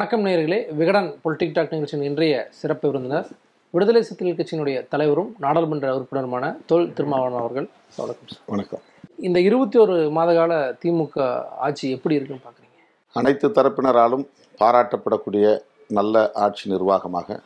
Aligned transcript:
வணக்கம் 0.00 0.26
நேயர்களே. 0.26 0.58
Vikatan 0.78 1.08
politic 1.22 1.52
talk 1.54 1.72
நிகழ்ச்சியின் 1.72 2.04
இன்றைய 2.08 2.34
சிறப்பு 2.58 2.84
விருந்தினர் 2.88 3.26
விடுதலை 3.74 4.02
சிறுத்தைகள் 4.02 4.36
கட்சியினுடைய 4.38 4.76
தலைவரும் 4.92 5.34
நாடாளுமன்ற 5.42 5.88
உறுப்பினருமான 5.96 6.44
தொல் 6.70 6.86
திருமாவளவன் 6.96 7.40
அவர்கள். 7.40 7.66
வணக்கம் 7.96 8.38
வணக்கம். 8.52 8.82
இந்த 9.26 9.38
இருபத்தி 9.40 9.78
ஒரு 9.78 9.96
மாத 10.18 10.34
கால 10.34 10.52
திமுக 10.82 11.24
ஆட்சி 11.66 11.90
எப்படி 11.96 12.16
இருக்குன்னு 12.18 12.44
பார்க்குறீங்க? 12.44 12.78
அனைத்து 13.12 13.48
தரப்பினராலும் 13.48 14.24
பாராட்டப்படக்கூடிய 14.60 15.58
நல்ல 15.98 16.22
ஆட்சி 16.44 16.64
நிர்வாகமாக 16.70 17.38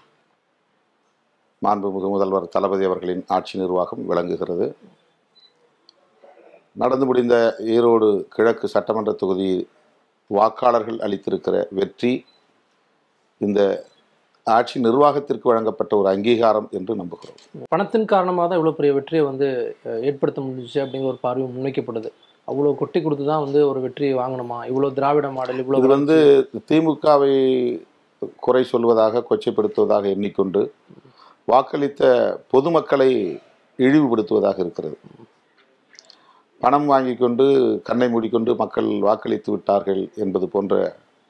மாண்புமிகு 1.67 2.11
முதல்வர் 2.15 2.47
தளபதி 2.57 2.87
அவர்களின் 2.91 3.25
ஆட்சி 3.37 3.59
நிர்வாகம் 3.63 4.05
விளங்குகிறது. 4.13 4.69
நடந்து 6.83 7.07
முடிந்த 7.07 7.57
ஈரோடு 7.77 8.11
கிழக்கு 8.37 8.69
சட்டமன்ற 8.69 9.13
தொகுதி 9.25 9.51
வாக்காளர்கள் 10.31 11.03
அளித்திருக்கிற 11.09 11.57
வெற்றி 11.81 12.13
இந்த 13.41 13.61
ஆட்சி 14.47 14.77
நிர்வாகத்திற்கு 14.87 15.47
வழங்கப்பட்ட 15.51 15.93
ஒரு 16.01 16.09
அங்கீகாரம் 16.13 16.69
என்று 16.79 16.93
நம்புகிறோம். 17.01 17.39
பணத்தின் 17.75 18.11
காரணமாக 18.13 18.47
தான் 18.47 18.59
இவ்வளோ 18.59 18.75
பெரிய 18.79 18.93
வெற்றியை 18.97 19.23
வந்து 19.31 19.47
ஏற்படுத்த 20.09 20.39
முடிஞ்சுச்சு 20.47 20.83
அப்படிங்கிற 20.83 21.13
ஒரு 21.13 21.21
பார்வை 21.27 21.47
முன்வைக்கப்படுது 21.55 22.11
அவ்வளோ 22.49 22.75
கொட்டி 22.81 22.99
கொடுத்து 23.01 23.25
தான் 23.31 23.45
வந்து 23.45 23.61
ஒரு 23.71 23.81
வெற்றியை 23.85 24.15
வாங்கணுமா? 24.23 24.59
இவ்வளோ 24.71 24.91
திராவிட 24.99 25.29
மாடல் 25.39 25.61
இவ்வளோ 25.63 25.81
இது 25.81 25.91
வந்து 25.97 26.17
திமுகவை 26.71 27.35
குறை 28.47 28.63
சொல்வதாக 28.73 29.25
கொச்சைப்படுத்துவதாக 29.31 30.05
எண்ணிக்கொண்டு 30.17 30.63
வாக்களித்த 31.53 32.03
பொதுமக்களை 32.53 33.11
இழிவுபடுத்துவதாக 33.79 34.59
இருக்கிறது. 34.65 34.97
பணம் 36.61 36.89
வாங்கி 36.93 37.15
கொண்டு 37.23 37.45
கண்ணை 37.89 38.07
மூடிக்கொண்டு 38.13 38.51
மக்கள் 38.61 38.91
வாக்களித்து 39.09 39.51
விட்டார்கள் 39.55 40.03
என்பது 40.25 40.47
போன்ற 40.55 40.75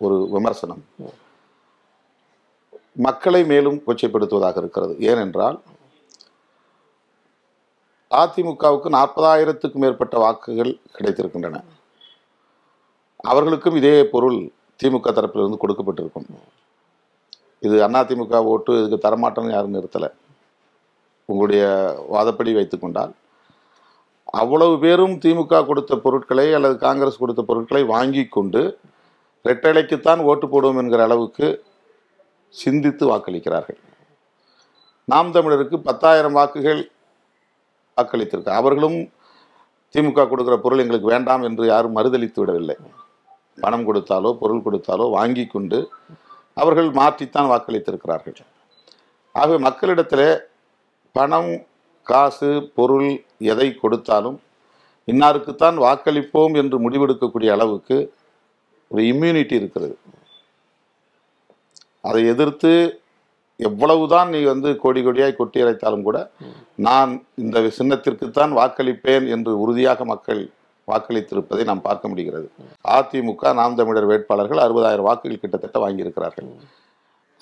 ஒரு 0.00 0.16
விமர்சனம். 0.34 0.82
மக்களை 2.96 3.44
மேலும் 3.44 3.78
கொச்சைப்படுத்துவதாக 3.86 4.56
இருக்கிறது. 4.62 4.96
ஏனென்றால் 4.98 5.56
அதிமுகவுக்கு 8.10 8.88
நாற்பதாயிரத்துக்கும் 8.96 9.84
மேற்பட்ட 9.84 10.18
வாக்குகள் 10.18 10.72
கிடைத்திருக்கின்றன. 10.96 11.56
அவர்களுக்கும் 13.24 13.76
இதே 13.76 13.96
பொருள் 14.12 14.38
திமுக 14.80 15.10
தரப்பிலிருந்து 15.16 15.60
கொடுக்கப்பட்டிருக்கும். 15.62 16.28
இது 17.66 17.76
அதிமுக 17.88 18.44
ஓட்டு 18.52 18.72
இதுக்கு 18.78 18.98
தரமாட்டம்னு 19.06 19.54
யாரும் 19.56 19.76
நிறுத்தலை. 19.76 20.10
உங்களுடைய 21.28 21.64
வாதப்படி 22.14 22.52
வைத்துக்கொண்டால் 22.54 23.12
அவ்வளவு 24.24 24.74
பேரும் 24.78 25.14
திமுக 25.24 25.66
கொடுத்த 25.66 25.96
பொருட்களை 25.96 26.54
அல்லது 26.54 26.76
காங்கிரஸ் 26.86 27.20
கொடுத்த 27.22 27.42
பொருட்களை 27.42 27.82
வாங்கி 27.82 28.24
கொண்டு 28.28 28.62
ரெட்டலைக்குத்தான் 29.44 30.20
ஓட்டு 30.30 30.46
போடுவோம் 30.46 30.80
என்கிற 30.82 31.02
அளவுக்கு 31.02 31.48
சிந்தித்து 32.62 33.04
வாக்களிக்கிறார்கள். 33.10 33.78
நாம் 35.12 35.32
தமிழருக்கு 35.36 35.76
பத்தாயிரம் 35.88 36.36
வாக்குகள் 36.38 36.82
வாக்களித்திருக்க 37.98 38.50
அவர்களும் 38.60 38.98
திமுக 39.94 40.22
கொடுக்குற 40.28 40.56
பொருள் 40.62 40.82
எங்களுக்கு 40.82 41.08
வேண்டாம் 41.14 41.42
என்று 41.48 41.64
யாரும் 41.72 41.96
மறுதளித்து 41.98 42.38
விடவில்லை. 42.42 42.76
பணம் 43.64 43.84
கொடுத்தாலோ 43.88 44.30
பொருள் 44.40 44.64
கொடுத்தாலோ 44.66 45.04
வாங்கி 45.18 45.44
கொண்டு 45.46 45.78
அவர்கள் 46.62 46.88
மாற்றித்தான் 47.00 47.50
வாக்களித்திருக்கிறார்கள். 47.52 48.36
ஆகவே 49.34 49.56
மக்களிடத்தில் 49.66 50.26
பணம் 51.16 51.52
காசு 52.10 52.50
பொருள் 52.78 53.08
எதை 53.52 53.68
கொடுத்தாலும் 53.82 54.38
இன்னாருக்குத்தான் 55.08 55.76
வாக்களிப்போம் 55.86 56.54
என்று 56.60 56.76
முடிவெடுக்கக்கூடிய 56.84 57.48
அளவுக்கு 57.56 57.96
ஒரு 58.90 59.02
இம்யூனிட்டி 59.12 59.54
இருக்கிறது. 59.60 59.94
அதை 62.08 62.20
எதிர்த்து 62.32 62.72
எவ்வளவுதான் 63.68 64.28
நீ 64.34 64.38
வந்து 64.52 64.68
கோடி 64.82 65.00
கோடியாய் 65.06 65.38
கொட்டி 65.38 65.58
இறைத்தாலும் 65.64 66.04
கூட 66.06 66.18
நான் 66.86 67.10
இந்த 67.42 67.58
சின்னத்திற்குத்தான் 67.78 68.52
வாக்களிப்பேன் 68.60 69.26
என்று 69.34 69.52
உறுதியாக 69.64 70.04
மக்கள் 70.12 70.42
வாக்களித்திருப்பதை 70.88 71.62
நாம் 71.68 71.86
பார்க்க 71.86 72.10
முடிகிறது. 72.12 72.46
அதிமுக 72.96 73.52
நாம் 73.60 73.76
தமிழர் 73.78 74.08
வேட்பாளர்கள் 74.10 74.62
அறுபதாயிரம் 74.64 75.08
வாக்குகள் 75.08 75.42
கிட்டத்தட்ட 75.42 75.78
வாங்கியிருக்கிறார்கள். 75.84 76.48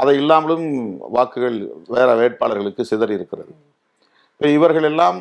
அதை 0.02 0.14
இல்லாமலும் 0.20 0.66
வாக்குகள் 1.16 1.56
வேற 1.94 2.08
வேட்பாளர்களுக்கு 2.20 2.82
சிதறி 2.90 3.14
இருக்கிறது. 3.18 3.52
இப்போ 4.34 4.48
இவர்கள் 4.58 4.86
எல்லாம் 4.90 5.18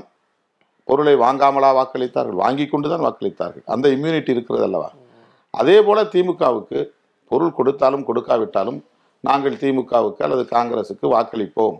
பொருளை 0.89 1.15
வாங்காமலா 1.25 1.71
வாக்களித்தார்கள்? 1.79 2.37
வாங்கி 2.43 2.65
கொண்டு 2.67 2.87
தான் 2.93 3.05
வாக்களித்தார்கள். 3.07 3.65
அந்த 3.73 3.87
இம்யூனிட்டி 3.95 4.31
இருக்கிறது 4.35 4.65
அல்லவா? 4.67 4.89
அதே 5.61 5.77
போல 5.87 5.99
திமுகவுக்கு 6.13 6.79
பொருள் 7.31 7.57
கொடுத்தாலும் 7.57 8.07
கொடுக்காவிட்டாலும் 8.07 8.79
நாங்கள் 9.27 9.61
திமுகவுக்கு 9.61 10.21
அல்லது 10.25 10.43
காங்கிரசுக்கு 10.55 11.07
வாக்களிப்போம் 11.15 11.77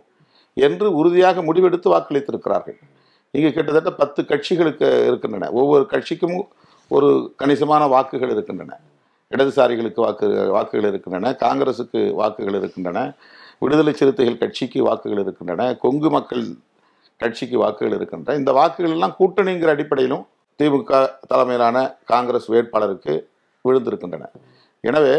என்று 0.57 0.87
உறுதியாக 0.99 1.41
முடிவெடுத்து 1.47 1.87
வாக்களித்திருக்கிறார்கள். 1.93 2.79
இங்கே 3.33 3.49
கிட்டத்தட்ட 3.57 3.91
பத்து 4.01 4.21
கட்சிகளுக்கு 4.31 4.87
இருக்கின்றன. 5.09 5.49
ஒவ்வொரு 5.59 5.83
கட்சிக்கும் 5.93 6.39
ஒரு 6.91 7.09
கணிசமான 7.41 7.83
வாக்குகள் 7.93 8.33
இருக்கின்றன. 8.35 8.71
இடதுசாரிகளுக்கு 9.31 10.01
வாக்கு 10.05 10.27
வாக்குகள் 10.55 10.89
இருக்கின்றன 10.89 11.31
காங்கிரசுக்கு 11.43 11.99
வாக்குகள் 12.21 12.57
இருக்கின்றன 12.59 12.99
விடுதலை 13.63 13.93
சிறுத்தைகள் 13.99 14.41
கட்சிக்கு 14.41 14.79
வாக்குகள் 14.87 15.21
இருக்கின்றன 15.23 15.67
கொங்கு 15.83 16.09
மக்கள் 16.15 16.43
கட்சிக்கு 17.21 17.57
வாக்குகள் 17.63 17.95
இருக்கின்றன. 17.97 18.35
இந்த 18.41 18.51
வாக்குகள் 18.59 18.95
எல்லாம் 18.95 19.15
கூட்டணிங்கிற 19.19 19.71
அடிப்படையிலும் 19.75 20.25
திமுக 20.59 21.01
தலைமையிலான 21.31 21.77
காங்கிரஸ் 22.11 22.47
வேட்பாளருக்கு 22.53 23.13
விழுந்திருக்கின்றன. 23.65 24.25
எனவே 24.89 25.15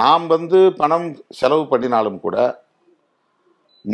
நாம் 0.00 0.26
வந்து 0.26 0.58
பணம் 0.80 1.08
செலவு 1.38 1.64
பண்ணினாலும் 1.66 2.20
கூட 2.20 2.36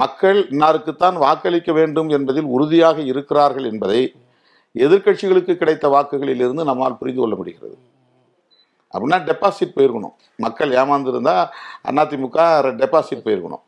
மக்கள் 0.00 0.38
இன்னாருக்குத்தான் 0.50 1.16
வாக்களிக்க 1.24 1.70
வேண்டும் 1.78 2.10
என்பதில் 2.16 2.48
உறுதியாக 2.56 2.98
இருக்கிறார்கள் 3.12 3.66
என்பதை 3.70 4.02
எதிர்க்கட்சிகளுக்கு 4.84 5.54
கிடைத்த 5.56 5.88
வாக்குகளில் 5.88 6.42
இருந்து 6.44 6.64
நம்மால் 6.64 6.98
புரிந்து 7.00 7.20
கொள்ள 7.20 7.36
முடிகிறது. 7.36 7.76
அப்படின்னா 8.94 9.18
டெபாசிட் 9.28 9.76
போயிருக்கணும். 9.76 10.14
மக்கள் 10.36 10.70
ஏமாந்துருந்தா 10.82 11.34
அதிமுக 11.90 12.38
டெபாசிட் 12.80 13.24
போயிருக்கணும். 13.26 13.64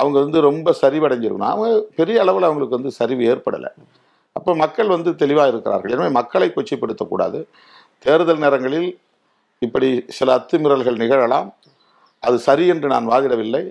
அவங்க 0.00 0.16
வந்து 0.24 0.40
ரொம்ப 0.40 0.74
சரிவடைஞ்சிருக்கணும். 0.82 1.52
அவங்க 1.54 1.68
பெரிய 1.98 2.20
அளவில் 2.20 2.48
அவங்களுக்கு 2.48 2.78
வந்து 2.78 2.92
சரிவு 3.00 3.24
ஏற்படலை. 3.32 3.70
அப்போ 4.36 4.50
மக்கள் 4.62 4.94
வந்து 4.94 5.10
தெளிவாக 5.22 5.52
இருக்கிறார்கள். 5.52 5.92
எனவே 5.94 6.10
மக்களை 6.20 6.48
கொச்சைப்படுத்தக்கூடாது. 6.48 7.40
தேர்தல் 7.98 8.42
நேரங்களில் 8.44 8.88
இப்படி 9.66 9.88
சில 10.18 10.28
அத்துமீறல்கள் 10.38 11.00
நிகழலாம். 11.02 11.48
அது 12.22 12.36
சரி 12.48 12.66
என்று 12.72 12.88
நான் 12.92 13.10
வாதிடவில்லை. 13.14 13.64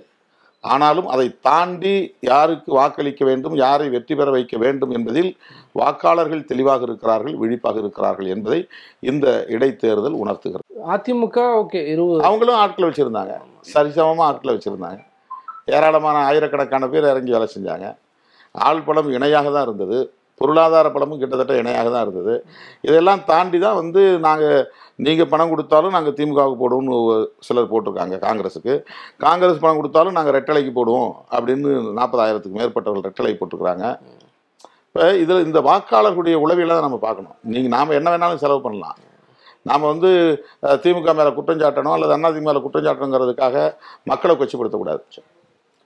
ஆனாலும் 0.72 1.08
அதை 1.14 1.24
தாண்டி 1.46 1.94
யாருக்கு 2.28 2.70
வாக்களிக்க 2.78 3.22
வேண்டும் 3.28 3.56
யாரை 3.62 3.86
வெற்றி 3.94 4.14
பெற 4.18 4.28
வைக்க 4.36 4.56
வேண்டும் 4.62 4.92
என்பதில் 4.96 5.30
வாக்காளர்கள் 5.80 6.48
தெளிவாக 6.50 6.86
இருக்கிறார்கள் 6.88 7.34
விழிப்பாக 7.42 7.78
இருக்கிறார்கள் 7.82 8.28
என்பதை 8.34 8.60
இந்த 9.10 9.26
இடைத்தேர்தல் 9.56 10.16
உணர்த்துகிறது. 10.22 10.64
அதிமுக 10.94 11.38
ஓகே 11.60 11.82
இருபது. 11.94 12.22
அவங்களும் 12.28 12.60
ஆட்களை 12.62 12.86
வச்சுருந்தாங்க. 12.90 13.34
சரிசமமாக 13.74 14.28
ஆட்களை 14.28 14.54
வச்சுருந்தாங்க. 14.56 15.02
ஏராளமான 15.76 16.16
ஆயிரக்கணக்கான 16.30 16.88
பேர் 16.94 17.10
இறங்கி 17.12 17.34
வேலை 17.36 17.48
செஞ்சாங்க. 17.56 17.86
ஆள் 18.54 18.84
பலம் 18.88 19.12
இணையாக 19.18 19.50
தான் 19.50 19.66
இருந்தது. 19.68 19.98
பொருளாதார 20.40 20.86
பலமும் 20.94 21.20
கிட்டத்தட்ட 21.22 21.54
இணையாக 21.62 21.88
தான் 21.94 22.04
இருந்தது. 22.06 22.34
இதெல்லாம் 22.88 23.22
தாண்டி 23.30 23.58
தான் 23.66 23.78
வந்து 23.80 24.02
நாங்கள் 24.26 24.64
நீங்கள் 25.06 25.30
பணம் 25.32 25.52
கொடுத்தாலும் 25.52 25.94
நாங்கள் 25.96 26.16
திமுகவுக்கு 26.18 26.58
போடுவோம்னு 26.62 26.96
சிலர் 27.46 27.70
போட்டிருக்காங்க 27.72 28.18
காங்கிரஸுக்கு. 28.26 28.74
காங்கிரஸ் 29.24 29.62
பணம் 29.62 29.80
கொடுத்தாலும் 29.80 30.16
நாங்கள் 30.18 30.36
ரெட்டலைக்கு 30.38 30.72
போடுவோம் 30.78 31.12
அப்படின்னு 31.36 31.70
நாற்பதாயிரத்துக்கு 31.98 32.60
மேற்பட்டவர்கள் 32.60 33.08
ரெட்டலை 33.08 33.32
போட்டிருக்கிறாங்க. 33.40 33.86
இப்போ 34.88 35.06
இதில் 35.22 35.46
இந்த 35.48 35.60
வாக்காளர்களுடைய 35.68 36.36
உளவியலை 36.44 36.74
தான் 36.76 36.86
நம்ம 36.88 37.00
பார்க்கணும். 37.06 37.36
நீங்கள் 37.54 37.74
நாம் 37.76 37.96
என்ன 37.98 38.08
வேணாலும் 38.14 38.42
செலவு 38.42 38.60
பண்ணலாம். 38.66 38.98
நாம் 39.68 39.90
வந்து 39.92 40.10
திமுக 40.82 41.12
மேலே 41.18 41.30
குற்றம் 41.36 41.62
சாட்டணும் 41.62 41.94
அல்லது 41.94 42.14
அதிமுக 42.16 42.46
மேலே 42.48 42.60
குற்றம் 42.64 42.86
சாட்டணுங்கிறதுக்காக 42.86 43.56
மக்களை 44.10 44.34
கொச்சைப்படுத்தக்கூடாது. 44.40 45.02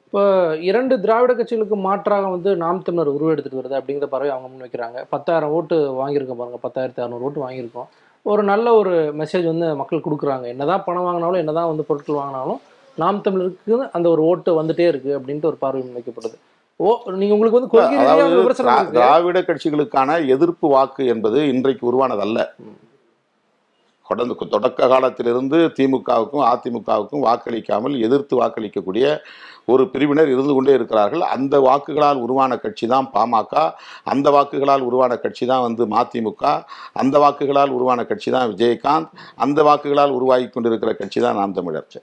இப்போ 0.09 0.23
இரண்டு 0.69 0.95
திராவிட 1.05 1.33
கட்சிகளுக்கு 1.39 1.77
மாற்றாக 1.87 2.29
வந்து 2.35 2.51
நாம் 2.63 2.85
தமிழர் 2.85 3.17
உருவெடுத்துட்டு 3.17 3.59
வருது 3.59 3.75
அப்படிங்கிற 3.79 4.07
பறவை 4.13 4.31
அவங்க 4.35 4.47
முன்வைக்கிறாங்க 4.53 4.99
பத்தாயிரம் 5.11 5.55
ஓட்டு 5.57 5.77
வாங்கியிருக்கோம் 5.99 6.39
பாருங்க. 6.41 6.59
பத்தாயிரத்தி 6.63 7.01
அறநூறு 7.03 7.27
ஓட்டு 7.27 7.41
வாங்கியிருக்கோம். 7.45 7.89
ஒரு 8.27 8.43
நல்ல 8.51 8.67
ஒரு 8.79 8.93
மெசேஜ் 9.21 9.47
வந்து 9.51 9.67
மக்கள் 9.81 10.05
கொடுக்குறாங்க. 10.07 10.47
என்னதான் 10.55 10.85
பணம் 10.87 11.07
வாங்கினாலும் 11.07 11.41
என்னதான் 11.43 11.69
வந்து 11.73 11.85
பொருட்கள் 11.89 12.19
வாங்கினாலும் 12.21 12.61
நாம் 13.03 13.21
தமிழருக்கு 13.27 13.75
அந்த 13.97 14.07
ஒரு 14.15 14.23
ஓட்டு 14.31 14.53
வந்துட்டே 14.61 14.87
இருக்கு 14.93 15.11
அப்படின்ட்டு 15.19 15.51
ஒரு 15.51 15.59
பார்வை 15.65 15.83
முன்வைக்கப்படுது 15.85 16.39
ஓ 16.81 16.95
நீங்க 17.21 17.35
உங்களுக்கு 17.37 17.61
வந்து 17.61 18.93
திராவிட 18.97 19.43
கட்சிகளுக்கான 19.51 20.17
எதிர்ப்பு 20.37 20.69
வாக்கு 20.77 21.05
என்பது 21.15 21.39
இன்றைக்கு 21.55 21.85
உருவானதல்ல. 21.91 22.39
கடந்த 24.11 24.47
தொடக்க 24.55 24.89
காலத்திலிருந்து 24.95 25.59
திமுகவுக்கும் 25.79 26.45
அதிமுகவுக்கும் 26.53 27.25
வாக்களிக்காமல் 27.29 27.97
எதிர்த்து 28.07 28.35
வாக்களிக்கக்கூடிய 28.41 29.07
ஒரு 29.73 29.85
பிரிவினர் 29.93 30.33
இருந்து 30.35 30.53
கொண்டே 30.57 30.73
இருக்கிறார்கள். 30.79 31.23
அந்த 31.37 31.55
வாக்குகளால் 31.69 32.21
உருவான 32.25 32.59
கட்சி 32.65 32.87
தான் 32.95 33.09
பாமக. 33.15 33.53
அந்த 34.13 34.27
வாக்குகளால் 34.37 34.85
உருவான 34.89 35.13
கட்சி 35.25 35.47
தான் 35.53 35.65
வந்து 35.67 35.85
மதிமுக. 35.95 36.43
அந்த 37.03 37.15
வாக்குகளால் 37.25 37.75
உருவான 37.79 38.05
கட்சி 38.11 38.31
தான் 38.37 38.49
விஜயகாந்த். 38.53 39.11
அந்த 39.47 39.63
வாக்குகளால் 39.71 40.15
உருவாகி 40.19 40.49
கொண்டிருக்கிற 40.57 40.93
கட்சி 41.01 41.21
தான் 41.27 41.41
நாம் 41.41 41.57
தமிழர் 41.61 41.99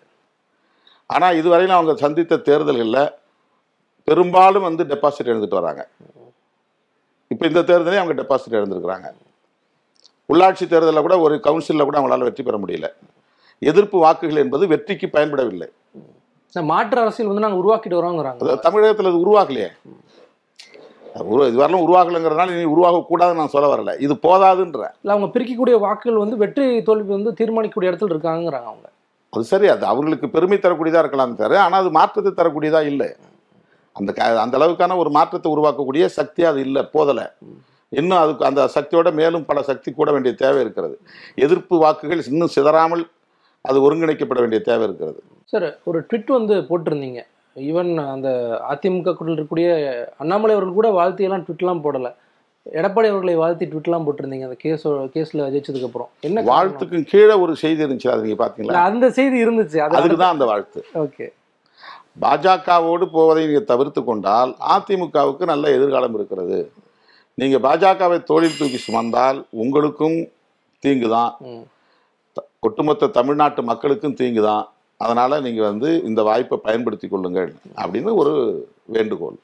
ஆனால் 1.14 1.38
இதுவரையிலும் 1.40 1.78
அவங்க 1.78 1.94
சந்தித்த 2.04 2.42
தேர்தல்களில் 2.50 3.04
பெரும்பாலும் 4.08 4.66
வந்து 4.68 4.84
டெபாசிட் 4.92 5.30
எழுந்துட்டு 5.32 5.60
வராங்க. 5.60 5.84
இப்போ 7.34 7.44
இந்த 7.52 7.62
தேர்தலையும் 7.70 8.04
அவங்க 8.04 8.16
டெபாசிட் 8.22 8.58
எழுந்திருக்கிறாங்க 8.60 9.08
உள்ளாட்சி 10.32 10.66
தேர்தலில் 10.72 11.06
கூட 11.06 11.16
ஒரு 11.26 11.36
கவுன்சிலில் 11.48 11.88
கூட 11.88 11.98
அவங்களால 12.00 12.28
வெற்றி 12.28 12.44
பெற 12.44 12.58
முடியல. 12.64 12.88
எதிர்ப்பு 13.70 13.98
வாக்குகள் 14.04 14.42
என்பது 14.44 14.64
வெற்றிக்கு 14.74 15.08
பயன்படவில்லை. 15.16 15.68
மாற்று 16.62 17.02
அரசியல் 17.02 17.30
வந்து 17.30 17.46
நாங்க 17.46 17.62
உருவாக்கிட்டு 17.62 18.00
வரோங்கிறாங்க. 18.00 18.56
தமிழகத்தில் 18.68 19.10
அது 19.12 19.24
உருவாகலையே. 19.26 19.70
அது 21.16 21.28
உரு 21.28 21.48
இதுவரையிலும் 21.50 21.84
உருவாகலைங்கிறதுனால 21.86 22.54
இனி 22.56 22.66
உருவாகக்கூடாதுன்னு 22.74 23.42
நான் 23.42 23.54
சொல்ல 23.54 23.68
வரல. 23.74 24.00
இது 24.00 24.14
போதாதுன்ற. 24.14 24.82
இல்ல 25.02 25.14
அவங்க 25.16 25.28
பிரிக்கக்கூடிய 25.36 25.80
வாக்குகள் 25.80 26.24
வந்து 26.24 26.38
வெற்றி 26.38 26.82
தோல்வி 26.82 27.12
வந்து 27.14 27.32
தீர்மானிக்கக்கூடிய 27.40 27.92
இடத்துல 27.92 28.14
இருக்காங்கிறாங்க 28.16 28.70
அவங்க. 28.72 28.88
அது 29.34 29.44
சரி 29.44 29.68
அது 29.68 29.86
அவர்களுக்கு 29.86 30.28
பெருமை 30.30 30.58
தரக்கூடியதாக 30.58 31.04
இருக்கலாம் 31.04 31.36
தவிர 31.36 31.62
ஆனால் 31.62 31.82
அது 31.84 31.92
மாற்றத்தை 31.92 32.32
தரக்கூடியதாக 32.32 32.92
இல்லை. 32.92 33.10
அந்த 33.96 34.12
க 34.12 34.42
அந்த 34.44 34.58
அளவுக்கான 34.60 34.98
ஒரு 34.98 35.10
மாற்றத்தை 35.10 35.52
உருவாக்கக்கூடிய 35.56 36.06
சக்தி 36.06 36.44
அது 36.46 36.60
இல்லை 36.62 36.84
போதலை. 36.96 37.26
இன்னும் 37.92 38.20
அதுக்கு 38.22 38.46
அந்த 38.46 38.62
சக்தியோட 38.76 39.14
மேலும் 39.14 39.46
பல 39.46 39.62
சக்தி 39.62 39.90
கூட 39.92 40.12
வேண்டிய 40.12 40.36
தேவை 40.36 40.62
இருக்கிறது. 40.62 40.96
எதிர்ப்பு 41.36 41.78
வாக்குகள் 41.78 42.24
இன்னும் 42.32 42.54
சிதறாமல் 42.56 43.04
அது 43.62 43.78
ஒருங்கிணைக்கப்பட 43.82 44.40
வேண்டிய 44.40 44.62
தேவை 44.62 44.84
இருக்கிறது. 44.88 45.20
சார் 45.52 45.66
ஒரு 45.90 45.98
ட்விட் 46.10 46.32
வந்து 46.38 46.56
போட்டிருந்தீங்க. 46.70 47.22
ஈவன் 47.70 47.92
அந்த 48.14 48.30
அதிமுக 48.72 49.12
இருக்கக்கூடிய 49.24 49.68
அண்ணாமலை 50.22 50.54
அவர்கள் 50.56 50.78
கூட 50.80 50.90
வாழ்த்தியெல்லாம் 51.00 51.44
ட்விட்லாம் 51.48 51.84
போடல. 51.86 52.10
எடப்பாடி 52.80 53.08
அவர்களை 53.12 53.34
வாழ்த்தி 53.42 53.66
ட்விட்லாம் 53.72 54.06
போட்டிருந்தீங்க. 54.06 54.46
அந்த 54.48 54.58
கேஸ் 54.64 54.86
கேஸ்ல 55.16 55.48
ஜெயிச்சதுக்கு 55.54 55.90
அப்புறம். 55.90 56.10
என்ன 56.28 56.38
காரணம்? 56.38 56.54
வாழ்த்துக்கும் 56.56 57.10
கீழே 57.12 57.36
ஒரு 57.44 57.54
செய்தி 57.64 57.84
இருந்துச்சு. 57.86 58.10
அது 58.14 58.24
நீங்க 58.24 58.36
இல்ல, 58.36 58.44
பாத்தீங்களா 58.44 58.86
அந்த 58.90 59.10
செய்தி 59.18 59.38
இருந்துச்சு. 59.46 59.78
அது 59.86 60.00
அதுக்கு 60.00 60.20
தான் 60.24 60.36
அந்த 60.36 60.48
வாழ்த்து. 60.52 60.82
ஓகே. 61.04 61.28
பாஜகவோடு 62.24 63.06
போவதை 63.16 63.42
நீங்கள் 63.48 63.70
தவிர்த்து 63.72 64.02
கொண்டால் 64.10 64.52
அதிமுகவுக்கு 64.76 65.46
நல்ல 65.54 65.72
எதிர்காலம் 65.78 66.16
இருக்கிறது. 66.18 66.60
நீங்கள் 67.42 67.64
பாஜகவை 67.66 68.20
தோளில் 68.30 68.60
தூக்கி 68.60 68.80
சுமந்தால் 68.88 69.40
உங்களுக்கும் 69.64 70.18
தீங்கு 70.84 71.10
தான். 71.18 71.34
ஒட்டுமொத்த 72.68 73.14
தமிழ்நாட்டு 73.18 73.62
மக்களுக்கும் 73.72 74.18
தீங்கு 74.22 74.44
தான். 74.52 74.66
அதனால் 74.98 75.42
நீங்கள் 75.42 75.66
வந்து 75.66 75.90
இந்த 76.04 76.24
வாய்ப்பை 76.24 76.58
பயன்படுத்தி 76.64 77.08
கொள்ளுங்கள் 77.08 77.50
அப்படின்னு 77.82 78.12
ஒரு 78.14 78.34
வேண்டுகோள். 78.86 79.36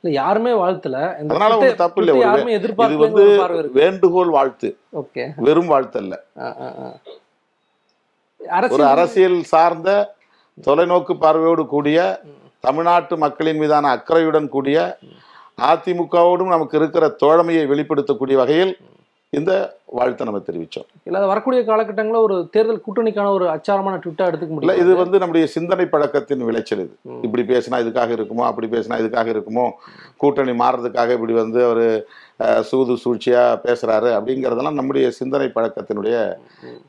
இல்ல 0.00 0.12
யாருமே 0.12 0.50
வாழ்த்தல. 0.50 0.98
அதனால 1.14 1.56
ஒண்ணும் 1.56 1.74
தப்பு 1.74 2.00
இல்லை. 2.02 2.14
ஒரு 2.14 2.52
இது 2.52 2.74
வந்து 2.74 3.24
ஒரு 3.40 3.70
வேண்டுகோள் 3.72 4.28
வாழ்த்து. 4.28 4.76
ஓகே. 4.96 5.24
வெறும் 5.36 5.66
வாழ்த்து 5.66 5.98
அல்ல. 6.00 6.14
ஒரு 8.40 8.48
அரசியல் 8.48 8.86
அரசியல் 8.86 9.42
சார்ந்த 9.42 9.90
தொலைநோக்கு 10.66 11.14
பார்வையோடு 11.14 11.66
கூடிய 11.66 11.98
தமிழ்நாட்டு 12.60 13.16
மக்களின் 13.16 13.58
மீதான 13.58 13.90
அக்கறையுடன் 13.90 14.48
கூடிய 14.48 14.98
அதிமுகவோடும் 15.62 16.54
நமக்கு 16.54 16.78
இருக்கிற 16.78 17.16
தோழமையை 17.22 17.64
வெளிப்படுத்தக்கூடிய 17.72 18.34
வகையில் 18.34 18.72
இந்த 19.38 19.52
வாழ்த்தை 19.96 20.24
நம்ம 20.26 20.38
தெரிவித்தோம் 20.46 20.86
இல்ல 21.08 21.18
அது 21.18 21.28
வரக்கூடிய 21.30 21.60
காலகட்டங்களில் 21.68 22.24
ஒரு 22.26 22.36
தேர்தல் 22.54 22.80
கூட்டணிக்கான 22.86 23.32
ஒரு 23.36 23.46
அச்சாரமான 23.52 23.98
ட்விட்டா 24.02 24.24
எடுத்துக்க 24.30 24.52
முடியும்? 24.54 24.80
இது 24.82 24.92
வந்து 25.00 25.20
நம்முடைய 25.22 25.44
சிந்தனை 25.54 25.86
பழக்கத்தின் 25.92 26.42
விளைச்சல் 26.48 26.82
இது. 26.84 26.94
இப்படி 27.26 27.42
பேசினா 27.52 27.80
இதுக்காக 27.84 28.10
இருக்குமோ 28.18 28.44
அப்படி 28.48 28.68
பேசினா 28.74 28.98
இதுக்காக 29.02 29.30
இருக்குமோ 29.34 29.66
கூட்டணி 30.22 30.54
மாறுறதுக்காக 30.62 31.14
இப்படி 31.18 31.36
வந்து 31.42 31.62
அவர் 31.68 31.84
சூது 32.68 32.94
சூழ்ச்சியாக 33.04 33.56
பேசுகிறாரு 33.66 34.10
அப்படிங்கிறதெல்லாம் 34.18 34.78
நம்முடைய 34.80 35.06
சிந்தனை 35.20 35.48
பழக்கத்தினுடைய 35.56 36.16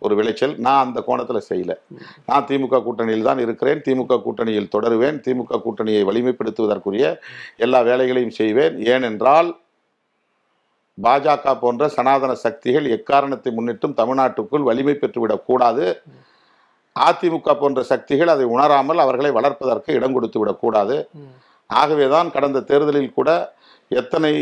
ஒரு 0.06 0.14
விளைச்சல். 0.20 0.54
நான் 0.68 0.84
அந்த 0.86 1.00
கோணத்தில் 1.08 1.48
செய்யல. 1.52 1.74
நான் 2.30 2.48
திமுக 2.52 2.84
கூட்டணியில் 2.88 3.28
தான் 3.32 3.42
இருக்கிறேன். 3.46 3.82
திமுக 3.88 4.22
கூட்டணியில் 4.28 4.74
தொடருவேன். 4.76 5.20
திமுக 5.28 5.64
கூட்டணியை 5.66 6.04
வலிமைப்படுத்துவதற்குரிய 6.12 7.08
எல்லா 7.68 7.82
வேலைகளையும் 7.92 8.38
செய்வேன். 8.44 8.78
ஏனென்றால் 8.96 9.52
பாஜக 10.98 11.54
போன்ற 11.60 11.88
சனாதன 11.96 12.32
சக்திகள் 12.46 12.88
எக்காரணத்தை 12.98 13.52
முன்னிட்டும் 13.58 13.98
தமிழ்நாட்டுக்குள் 14.00 14.68
வலிமை 14.70 14.96
பெற்றுவிடக்கூடாது 14.98 15.86
அதிமுக 16.96 17.54
போன்ற 17.56 17.82
சக்திகள் 17.92 18.34
அதை 18.34 18.46
உணராமல் 18.54 19.04
அவர்களை 19.04 19.32
வளர்ப்பதற்கு 19.38 19.92
இடம் 19.98 20.16
கொடுத்து 20.16 20.40
விடக்கூடாது 20.42 20.98
ஆகவேதான் 21.70 22.32
கடந்த 22.36 22.64
தேர்தலில் 22.70 23.16
கூட 23.18 23.30
எத்தனை 23.92 24.34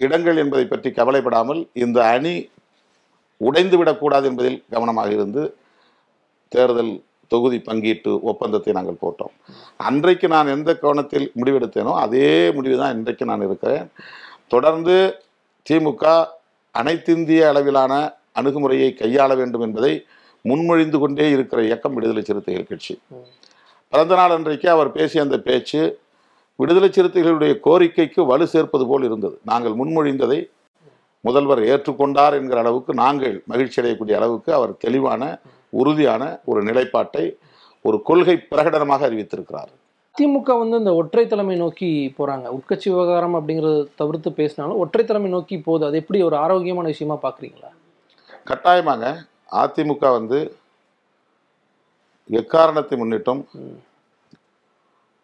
இடங்கள் 0.00 0.40
என்பதை 0.42 0.64
பற்றி 0.66 0.90
கவலைப்படாமல் 0.98 1.60
இந்த 1.84 1.98
அணி 2.14 2.34
உடைந்து 3.40 3.76
விடக்கூடாது 3.80 4.26
என்பதில் 4.30 4.58
கவனமாக 4.74 5.10
இருந்து 5.16 5.42
தேர்தல் 6.52 6.92
தொகுதி 7.30 7.58
பங்கீட்டு 7.66 8.12
ஒப்பந்தத்தை 8.30 8.72
நாங்கள் 8.76 9.02
போட்டோம். 9.02 9.34
அன்றைக்கு 9.88 10.26
நான் 10.34 10.52
எந்த 10.54 10.70
கோணத்தில் 10.84 11.26
முடிவெடுத்தேனோ 11.40 11.92
அதே 12.04 12.30
முடிவு 12.56 12.76
தான் 12.80 12.94
இன்றைக்கு 12.96 13.24
நான் 13.30 13.44
இருக்கிறேன். 13.48 13.84
தொடர்ந்து 14.48 14.96
திமுக 15.68 16.04
அனைத்திந்திய 16.74 17.42
அளவிலான 17.50 17.92
அணுகுமுறையை 18.32 18.90
கையாள 19.00 19.30
வேண்டும் 19.36 19.64
என்பதை 19.66 19.92
முன்மொழிந்து 20.48 20.98
கொண்டே 20.98 21.30
இருக்கிற 21.30 21.62
இயக்கம் 21.62 21.94
விடுதலை 21.94 22.22
சிறுத்தைகள் 22.22 22.68
கட்சி. 22.68 22.94
பிறந்த 23.92 24.14
நாள் 24.14 24.30
அன்றைக்கு 24.30 24.70
அவர் 24.70 24.92
பேசிய 24.92 25.22
அந்த 25.22 25.38
பேச்சு 25.38 25.80
விடுதலை 26.56 26.88
சிறுத்தைகளுடைய 26.88 27.52
கோரிக்கைக்கு 27.66 28.20
வலு 28.26 28.46
சேர்ப்பது 28.46 28.84
போல் 28.86 29.04
இருந்தது. 29.04 29.36
நாங்கள் 29.44 29.74
முன்மொழிந்ததை 29.74 30.40
முதல்வர் 31.20 31.62
ஏற்றுக்கொண்டார் 31.72 32.34
என்கிற 32.38 32.58
அளவுக்கு 32.60 32.94
நாங்கள் 32.94 33.34
மகிழ்ச்சி 33.46 33.80
அடையக்கூடிய 33.82 34.14
அளவுக்கு 34.20 34.50
அவர் 34.54 34.72
தெளிவான 34.76 35.22
உறுதியான 35.70 36.22
ஒரு 36.44 36.62
நிலைப்பாட்டை 36.62 37.24
ஒரு 37.84 38.02
கொள்கை 38.02 38.36
பிரகடனமாக 38.50 39.06
அறிவித்திருக்கிறார். 39.08 39.70
திமுக 40.20 40.54
வந்து 40.62 40.80
இந்த 40.82 40.92
ஒற்றை 41.00 41.24
தலைமை 41.26 41.56
நோக்கி 41.64 41.90
போறாங்க. 42.16 42.46
உட்கட்சி 42.56 42.88
விவகாரம் 42.94 43.36
அப்படிங்கறத 43.38 43.84
தவிர்த்து 44.00 44.30
பேசினாலும் 44.40 44.80
ஒற்றை 44.84 45.04
தலைமை 45.04 45.30
நோக்கி 45.34 45.56
போகுது. 45.68 45.84
அது 45.88 46.00
எப்படி 46.02 46.18
ஒரு 46.28 46.36
ஆரோக்கியமான 46.44 46.88
விஷயமா 46.92 47.16
பாக்குறீங்களா? 47.26 47.70
கட்டாயமாக 48.50 49.12
அதிமுக 49.62 50.10
வந்து 50.18 50.40
எக்காரணத்தை 52.40 52.96
முன்னிட்டும். 52.98 53.40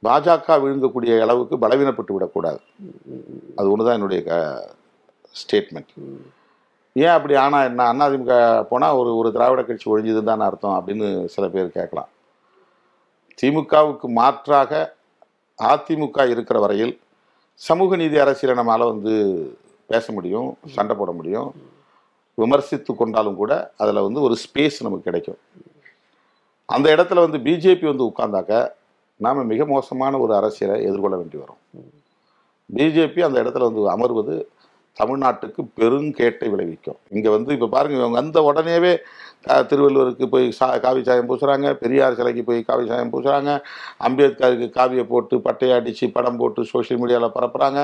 பாஜக 0.07 0.57
விழுங்கக்கூடிய 0.63 1.13
அளவுக்கு 1.25 1.55
பலவீனப்பட்டு 1.63 2.15
விடக்கூடாது. 2.15 2.61
அது 3.59 3.71
ஒன்று 3.73 3.87
தான் 3.87 3.97
என்னுடைய 3.99 4.21
ஸ்டேட்மெண்ட். 5.41 5.93
ஏன் 7.05 7.15
அப்படி 7.15 7.35
ஆனா 7.45 7.59
என்ன 7.71 8.09
அதிமுக 8.09 8.35
போனால் 8.73 8.99
ஒரு 9.01 9.11
ஒரு 9.21 9.31
திராவிட 9.37 9.63
கட்சி 9.63 9.87
ஒழிஞ்சதுன்னு 9.93 10.31
தான் 10.33 10.47
அர்த்தம் 10.49 10.77
அப்படின்னு 10.79 11.09
சில 11.35 11.47
பேர் 11.55 11.77
கேட்கலாம். 11.79 12.11
திமுகவுக்கு 13.43 14.09
மாற்றாக 14.19 14.95
அதிமுக 15.63 16.31
இருக்கிற 16.31 16.59
வரையில் 16.59 17.01
சமூக 17.55 17.97
நீதி 17.97 18.19
அரசியலை 18.19 18.55
நம்மளால் 18.61 18.93
வந்து 18.93 19.15
பேச 19.87 20.13
முடியும் 20.13 20.59
சண்டை 20.67 20.97
போட 20.97 21.13
முடியும். 21.13 21.55
விமர்சித்து 22.35 22.95
கொண்டாலும் 22.95 23.35
கூட 23.35 23.73
அதில் 23.77 24.05
வந்து 24.07 24.21
ஒரு 24.21 24.37
ஸ்பேஸ் 24.45 24.81
நமக்கு 24.81 25.07
கிடைக்கும். 25.09 25.39
அந்த 26.67 26.97
இடத்துல 26.97 27.15
வந்து 27.15 27.39
பிஜேபி 27.39 27.85
வந்து 27.85 28.05
உட்கார்ந்தாக்க 28.05 28.71
நாம் 29.17 29.47
மிக 29.47 29.65
மோசமான 29.65 30.19
ஒரு 30.19 30.33
அரசியலை 30.37 30.83
எதிர்கொள்ள 30.83 31.17
வேண்டி 31.17 31.39
வரும். 31.39 31.61
பிஜேபி 32.77 33.21
அந்த 33.21 33.43
இடத்துல 33.43 33.69
வந்து 33.69 33.83
அமர்வது 33.97 34.35
தமிழ்நாட்டுக்கு 35.01 35.63
பெருங்கேட்டை 35.79 36.49
விளைவிக்கும். 36.55 36.99
இங்கே 37.17 37.31
வந்து 37.37 37.51
இப்போ 37.57 37.69
பாருங்க 37.77 37.97
இவங்க 37.99 38.19
வந்த 38.21 38.41
உடனேவே 38.51 38.93
திருவள்ளுவருக்கு 39.71 40.27
போய் 40.33 40.47
சா 40.59 40.67
காவி 40.85 41.01
சாயம் 41.09 41.29
பூசுகிறாங்க 41.29 41.69
பெரியார் 41.83 42.17
சிலைக்கு 42.19 42.43
போய் 42.49 42.61
காவி 42.69 42.85
சாயம் 42.91 43.13
பூசுகிறாங்க 43.13 43.51
அம்பேத்கருக்கு 44.07 44.69
காவியை 44.79 45.05
போட்டு 45.13 45.37
பட்டையை 45.47 45.75
அடித்து 45.79 46.07
படம் 46.17 46.41
போட்டு 46.41 46.63
சோஷியல் 46.73 47.01
மீடியாவில் 47.03 47.37
பரப்புகிறாங்க 47.37 47.83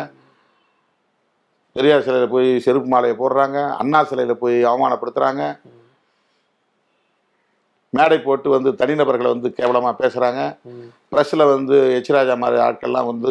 பெரியார் 1.77 2.07
சிலையில் 2.07 2.33
போய் 2.35 2.49
செருப்பு 2.65 2.89
மாலையை 2.95 3.15
போடுறாங்க 3.21 3.59
அண்ணா 3.83 4.01
சிலையில் 4.11 4.41
போய் 4.43 4.59
அவமானப்படுத்துகிறாங்க 4.71 5.45
மேடை 7.97 8.19
போட்டு 8.27 8.49
வந்து 8.55 8.71
தனிநபர்களை 8.81 9.31
வந்து 9.35 9.49
கேவலமாக 9.59 9.95
பேசுகிறாங்க. 10.03 10.43
ப்ரெஸ்ஸில் 11.13 11.51
வந்து 11.55 11.77
எச்ராஜா 11.99 12.35
மாதிரி 12.43 12.59
ஆட்கள்லாம் 12.67 13.09
வந்து 13.11 13.31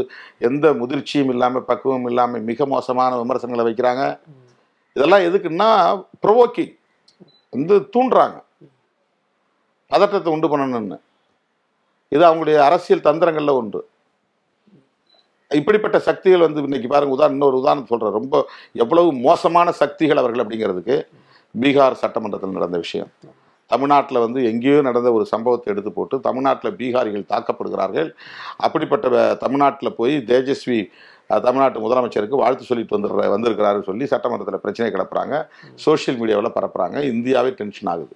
எந்த 0.49 0.65
முதிர்ச்சியும் 0.81 1.31
இல்லாமல் 1.35 1.67
பக்குவம் 1.69 2.07
இல்லாமல் 2.11 2.45
மிக 2.49 2.65
மோசமான 2.73 3.17
விமர்சனங்களை 3.21 3.65
வைக்கிறாங்க. 3.69 4.03
இதெல்லாம் 4.95 5.25
எதுக்குன்னா 5.29 5.69
ப்ரொவோக்கிங் 6.25 6.73
வந்து 7.53 7.75
தூண்டுறாங்க. 7.95 8.37
பதற்றத்தை 9.91 10.29
உண்டு 10.35 10.47
பண்ணணும்னு. 10.51 10.99
இது 12.15 12.23
அவங்களுடைய 12.27 12.57
அரசியல் 12.67 13.07
தந்திரங்களில் 13.09 13.57
ஒன்று 13.61 13.81
இப்படிப்பட்ட 15.51 15.97
சக்திகள் 16.07 16.45
வந்து 16.45 16.61
இன்னைக்கு 16.67 16.89
பாருங்க 16.91 17.15
உதாரணம் 17.15 17.37
இன்னொரு 17.37 17.57
உதாரணம் 17.61 17.89
சொல்கிறேன் 17.91 18.17
ரொம்ப 18.19 18.35
எவ்வளவு 18.83 19.09
மோசமான 19.27 19.71
சக்திகள் 19.81 20.21
அவர்கள் 20.21 20.43
அப்படிங்கிறதுக்கு 20.43 20.97
பீகார் 21.55 22.01
சட்டமன்றத்தில் 22.03 22.57
நடந்த 22.57 22.77
விஷயம். 22.85 23.09
தமிழ்நாட்டில் 23.71 24.19
வந்து 24.19 24.45
எங்கேயோ 24.45 24.81
நடந்த 24.81 25.09
ஒரு 25.13 25.25
சம்பவத்தை 25.25 25.73
எடுத்து 25.73 25.91
போட்டு 25.91 26.19
தமிழ்நாட்டில் 26.19 26.75
பீகாரிகள் 26.75 27.29
தாக்கப்படுகிறார்கள். 27.29 28.09
அப்படிப்பட்ட 28.57 29.07
வ- 29.07 29.37
தமிழ்நாட்டில் 29.37 29.95
போய் 29.95 30.17
தேஜஸ்வி 30.27 30.79
தமிழ்நாட்டு 31.27 31.79
முதலமைச்சருக்கு 31.79 32.41
வாழ்த்து 32.43 32.63
சொல்லிட்டு 32.63 32.99
வந்துடுற 32.99 33.27
வந்திருக்கிறாரு 33.35 33.83
சொல்லி 33.83 34.05
சட்டமன்றத்தில் 34.05 34.59
பிரச்சனை 34.59 34.87
கிளப்புறாங்க 34.91 35.35
சோஷியல் 35.75 36.19
மீடியாவில் 36.19 36.55
பரப்புறாங்க. 36.55 37.03
இந்தியாவே 37.03 37.49
டென்ஷன் 37.49 37.91
ஆகுது. 37.93 38.15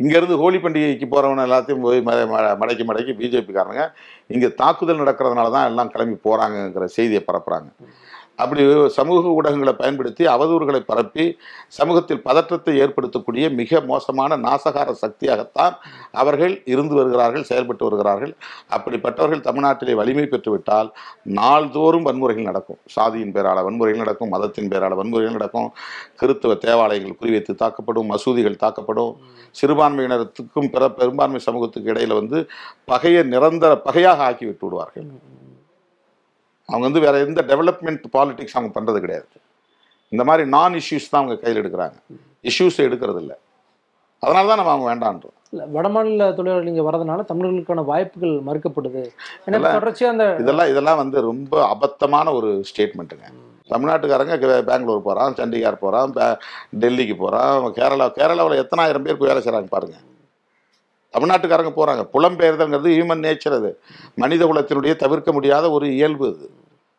இங்கேருந்து 0.00 0.36
ஹோலி 0.36 0.56
பண்டிகைக்கு 0.56 1.06
போகிறவன 1.10 1.44
எல்லாத்தையும் 1.46 1.82
போய் 1.82 2.00
ம 2.00 2.10
ம- 2.32 2.56
மடக்கி 2.60 2.84
மடக்கி 2.84 3.12
பிஜேபிக்காரங்க 3.20 3.82
இங்கே 4.26 4.54
தாக்குதல் 4.54 5.00
நடக்கிறதுனால 5.00 5.50
தான் 5.50 5.68
எல்லாம் 5.68 5.90
கிளம்பி 5.90 6.16
போகிறாங்கங்கிற 6.24 6.84
செய்தியை 6.96 7.22
பரப்புகிறாங்க 7.26 7.70
அப்படி 8.42 8.62
சமூக 8.88 9.28
ஊடகங்களை 9.36 9.72
பயன்படுத்தி 9.72 10.24
அவதூறுகளை 10.26 10.80
பரப்பி 10.90 11.24
சமூகத்தில் 11.78 12.22
பதற்றத்தை 12.22 12.72
ஏற்படுத்தக்கூடிய 12.82 13.46
மிக 13.60 13.80
மோசமான 13.90 14.36
நாசகார 14.36 14.94
சக்தியாகத்தான் 15.02 15.74
அவர்கள் 16.12 16.54
இருந்து 16.64 16.94
வருகிறார்கள் 16.94 17.46
செயல்பட்டு 17.50 17.84
வருகிறார்கள். 17.88 18.32
அப்படிப்பட்டவர்கள் 18.76 19.44
தமிழ்நாட்டிலே 19.48 19.94
வலிமை 19.94 20.26
பெற்றுவிட்டால் 20.32 20.90
நாள்தோறும் 21.38 22.06
வன்முறைகள் 22.08 22.48
நடக்கும். 22.50 22.80
சாதியின் 22.96 23.34
பேரால 23.36 23.64
வன்முறைகள் 23.68 24.04
நடக்கும் 24.04 24.28
மதத்தின் 24.28 24.70
பேரால 24.72 24.98
வன்முறைகள் 25.00 25.38
நடக்கும். 25.38 25.70
கிறித்துவ 26.20 26.58
தேவாலயங்கள் 26.66 27.18
குறிவைத்து 27.20 27.54
தாக்கப்படும் 27.62 28.10
மசூதிகள் 28.12 28.62
தாக்கப்படும். 28.64 29.14
சிறுபான்மையினருக்கும் 29.60 30.70
பிற 30.74 30.90
பெரும்பான்மை 30.90 31.40
சமூகத்துக்கு 31.40 31.92
இடையில 31.92 32.14
வந்து 32.14 32.40
பகையை 32.84 33.22
நிரந்தர 33.22 33.72
பகையாக 33.88 34.22
ஆக்கி 34.22 34.44
விட்டு 34.46 34.64
விடுவார்கள். 34.66 35.08
அவங்க 36.68 36.84
வந்து 36.88 37.00
வேற 37.06 37.16
எந்த 37.18 37.42
டெவலப்மெண்ட் 37.50 38.04
பாலிடிக்ஸ் 38.14 38.56
அவங்க 38.58 38.70
பண்றது 38.78 39.00
கிடையாது. 39.00 39.26
இந்த 40.12 40.24
மாதிரி 40.24 40.44
நான் 40.48 40.74
இஷ்யூஸ் 40.74 41.10
தான் 41.10 41.20
அவங்க 41.22 41.36
கையில் 41.42 41.60
எடுக்கிறாங்க. 41.62 41.96
இஷ்யூஸ் 42.44 42.78
எடுக்கிறது 42.86 43.20
இல்லை. 43.22 43.36
அதனால 44.22 44.46
தான் 44.46 44.58
நம்ம 44.60 44.72
அவங்க 44.74 44.86
வேண்டான்றோம். 44.90 45.34
இல்ல 45.52 45.64
வடமாநில 45.74 46.24
தொழிலாளர்கள் 46.36 46.70
இங்க 46.72 46.84
வரதுனால 46.90 47.24
தமிழர்களுக்கான 47.30 47.84
வாய்ப்புகள் 47.90 48.34
மறுக்கப்படுது. 48.48 49.02
ஏன்னா 49.46 49.58
இல்ல. 49.58 49.70
தொடர்ச்சியா 49.78 50.08
அந்த 50.14 50.26
இதெல்லாம் 50.42 50.70
இதெல்லாம் 50.72 51.00
வந்து 51.02 51.20
ரொம்ப 51.20 51.54
அபத்தமான 51.74 52.32
ஒரு 52.32 52.50
ஸ்டேட்மெண்ட்டுங்க 52.70 53.28
தமிழ்நாட்டுக்காரங்க 53.70 54.34
பெங்களூர் 54.70 55.06
போகிறான் 55.06 55.36
சண்டிகார் 55.38 55.82
போகிறான் 55.84 56.12
டெல்லிக்கு 56.82 57.16
போகிறான் 57.16 57.64
கேரளா 57.78 58.06
கேரளாவில் 58.18 58.60
எத்தனாயிரம் 58.62 59.06
பேர் 59.06 59.18
போய் 59.20 59.30
வேலை 59.32 59.42
செய்கிறாங்க 59.42 59.70
பாருங்க. 59.76 59.96
தமிழ்நாட்டுக்காரங்க 61.16 61.72
போகிறாங்க 61.76 62.02
புலம்பெயர்தல்ங்கிறது 62.14 62.94
ஹியூமன் 62.96 63.24
நேச்சர் 63.26 63.58
அது. 63.58 63.70
மனித 64.22 64.42
குலத்தினுடைய 64.50 64.94
தவிர்க்க 65.02 65.30
முடியாத 65.36 65.66
ஒரு 65.76 65.86
இயல்பு 65.98 66.26
அது. 66.32 66.46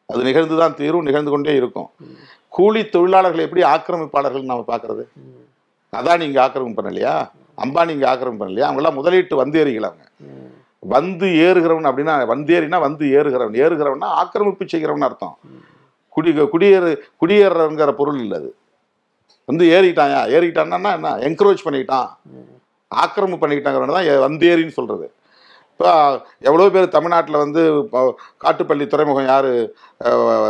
அது 0.10 0.22
நிகழ்ந்து 0.28 0.56
தான் 0.62 0.78
தீரும் 0.80 1.08
நிகழ்ந்து 1.08 1.32
கொண்டே 1.34 1.54
இருக்கும். 1.62 1.90
கூலி 2.58 2.82
தொழிலாளர்கள் 2.94 3.46
எப்படி 3.46 3.64
ஆக்கிரமிப்பாளர்கள் 3.74 4.50
நம்ம 4.52 4.66
பார்க்குறது 4.72 5.04
அதான் 5.94 6.22
நீங்க 6.24 6.38
ஆக்கிரமிப்பு 6.44 6.80
பண்ணலையா? 6.80 7.14
அம்பானி 7.64 7.92
இங்கே 7.96 8.08
ஆக்கிரமிப்பு 8.12 8.44
பண்ணலையா? 8.44 8.68
அவங்களாம் 8.70 8.98
முதலீட்டு 9.00 9.36
வந்தேறிகள் 9.42 9.88
அவங்க. 9.90 10.06
வந்து 10.84 11.28
ஏறுகிறவன் 11.46 11.88
அப்படின்னா 11.90 12.16
வந்தேறினா 12.34 12.78
வந்து 12.88 13.06
ஏறுகிறவன். 13.20 13.58
ஏறுகிறவன்னா 13.64 14.10
ஆக்கிரமிப்பு 14.22 14.66
செய்கிறவன் 14.74 15.08
அர்த்தம். 15.08 15.36
குடி 16.16 16.32
குடியேறு 16.54 16.92
குடியேறங்கிற 17.22 17.92
பொருள் 18.02 18.20
இல்லை 18.24 18.38
அது. 18.42 18.50
வந்து 19.50 19.66
ஏறிட்டாயா? 19.78 20.22
ஏறிட்டான்னா 20.36 20.92
என்ன? 21.00 21.10
என்கரேஜ் 21.28 21.66
பண்ணிக்கிட்டான் 21.66 22.10
ஆக்கிரமிப்பு 22.92 23.42
பண்ணிக்கிட்டாங்கிறவன 23.42 23.96
தான் 23.98 24.28
வந்தேரின்னு 24.28 24.70
சொல்கிறது 24.72 25.08
இப்போ 25.72 25.90
எவ்வளோ 26.42 26.70
பேர் 26.70 26.88
தமிழ்நாட்டில் 26.90 27.42
வந்து 27.42 27.62
இப்போ 27.82 28.00
காட்டுப்பள்ளி 28.42 28.86
துறைமுகம் 28.88 29.30
யார் 29.30 29.50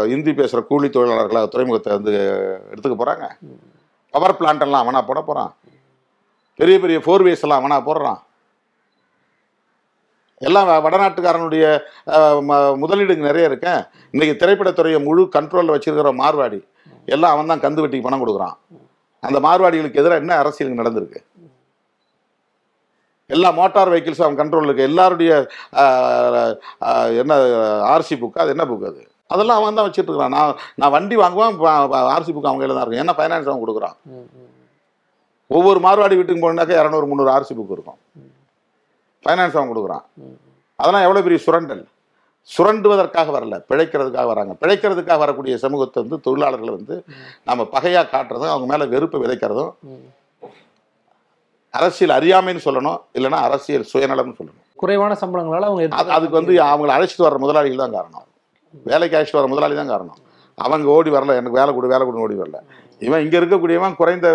இந்தி 0.08 0.34
பேசுகிற 0.34 0.62
கூலி 0.64 0.88
தொழிலாளர்களாக 0.88 1.48
துறைமுகத்தை 1.48 1.92
வந்து 1.94 2.14
எடுத்துக்க 2.72 2.96
போகிறாங்க 2.96 3.26
பவர் 4.14 4.38
பிளான்ட்டெல்லாம் 4.40 4.84
அவனா 4.84 5.02
போட 5.02 5.22
போகிறான் 5.22 5.52
பெரிய 6.60 6.80
பெரிய 6.80 7.00
ஃபோர்வேஸ் 7.00 7.44
எல்லாம் 7.46 7.62
அவனா 7.62 7.78
போடுறான். 7.88 8.20
எல்லாம் 10.42 10.68
வ- 10.68 10.82
வடநாட்டுக்காரனுடைய 10.86 11.66
ம- 12.42 12.78
முதலீடுங்க 12.82 13.24
நிறைய 13.24 13.46
இருக்கேன் 13.46 13.82
இன்றைக்கி 14.14 14.34
திரைப்படத்துறையை 14.36 15.00
முழு 15.04 15.24
கண்ட்ரோலில் 15.36 15.74
வச்சுருக்கிற 15.76 16.12
மார்வாடி 16.20 16.60
எல்லாம் 17.08 17.34
அவன் 17.34 17.52
தான் 17.52 17.64
கந்து 17.64 17.82
வெட்டிக்கு 17.82 18.08
பணம் 18.08 18.24
கொடுக்குறான். 18.24 18.56
அந்த 19.24 19.40
மார்வாடிகளுக்கு 19.40 20.02
எதிராக 20.02 20.22
என்ன 20.22 20.36
அரசியலுக்கு 20.38 20.82
நடந்திருக்கு? 20.82 21.20
எல்லா 23.36 23.50
மோட்டார் 23.60 23.92
வெஹிக்கிள்ஸும் 23.94 24.26
அவன் 24.26 24.40
கண்ட்ரோலில் 24.42 24.70
இருக்கு. 24.70 24.90
எல்லாருடைய 24.90 25.32
என்ன 27.22 27.34
ஆர்சி 27.94 28.16
புக்கு 28.22 28.42
அது 28.44 28.54
என்ன 28.56 28.66
புக் 28.70 28.86
அது? 28.92 29.02
அதெல்லாம் 29.34 29.60
அவன் 29.60 29.78
தான் 29.78 29.88
வச்சுட்டு 29.88 30.10
இருக்கிறான் 30.10 30.36
நான் 30.38 30.54
நான் 30.82 30.94
வண்டி 30.96 31.16
வாங்குவேன் 31.22 31.58
ஆர்சி 32.16 32.32
புக் 32.34 32.50
அவங்க 32.50 32.62
கையில் 32.62 32.78
தான் 32.78 32.86
இருக்கும். 32.86 33.04
ஏன்னா 33.04 33.18
ஃபைனான்ஸ் 33.20 33.50
அவன் 33.50 33.64
கொடுக்குறான்? 33.64 33.98
ஒவ்வொரு 35.58 35.80
மார்வாடி 35.86 36.16
வீட்டுக்கு 36.20 36.44
போனாக்கா 36.46 36.80
இரநூறு 36.82 37.06
முந்நூறு 37.10 37.32
ஆர்சி 37.36 37.54
புக் 37.58 37.76
இருக்கும். 37.78 38.00
ஃபைனான்ஸ் 39.24 39.58
அவன் 39.58 39.72
கொடுக்குறான். 39.74 40.06
அதெல்லாம் 40.80 41.06
எவ்வளோ 41.08 41.24
பெரிய 41.28 41.40
சுரண்டல்? 41.46 41.84
சுரண்டுவதற்காக 42.50 43.32
வரல. 43.36 43.56
பிழைக்கிறதுக்காக 43.70 44.28
வராங்க. 44.32 44.54
பிழைக்கிறதுக்காக 44.62 45.20
வரக்கூடிய 45.24 45.56
சமூகத்தை 45.64 46.00
வந்து 46.04 46.18
தொழிலாளர்களை 46.28 46.74
வந்து 46.78 46.96
நம்ம 47.50 47.62
பகையாக 47.76 48.10
காட்டுறதும் 48.14 48.54
அவங்க 48.54 48.68
மேலே 48.72 48.86
வெறுப்பை 48.94 49.20
விதைக்கிறதும் 49.24 49.74
அரசியல் 51.78 52.16
அறியாமைன்னு 52.18 52.66
சொல்லணும் 52.68 53.00
இல்லைன்னா 53.18 53.40
அரசியல் 53.48 53.90
சுயநலம்னு 53.92 54.38
சொல்லணும். 54.40 54.64
குறைவான 54.82 55.14
சம்பளங்களால 55.22 55.68
அவங்க 55.70 56.14
அதுக்கு 56.18 56.40
வந்து 56.40 56.56
அவங்களை 56.72 56.94
அழைச்சிட்டு 56.98 57.28
வர 57.28 57.38
முதலாளிகள் 57.44 57.84
தான் 57.84 57.96
காரணம். 57.98 58.26
வேலைக்கு 58.90 59.18
அழைச்சிட்டு 59.18 59.42
வர 59.42 59.50
முதலாளி 59.54 59.76
தான் 59.80 59.94
காரணம். 59.94 60.20
அவங்க 60.66 60.88
ஓடி 60.98 61.10
வரல 61.16 61.34
எனக்கு 61.40 61.58
வேலை 61.60 61.72
கொடு 61.74 61.94
வேலை 61.94 62.04
கொடு 62.06 62.24
ஓடி 62.26 62.36
வரல. 62.42 62.60
இவன் 63.08 63.24
இங்கே 63.24 63.38
இருக்கக்கூடியவன் 63.40 63.98
குறைந்த 64.00 64.28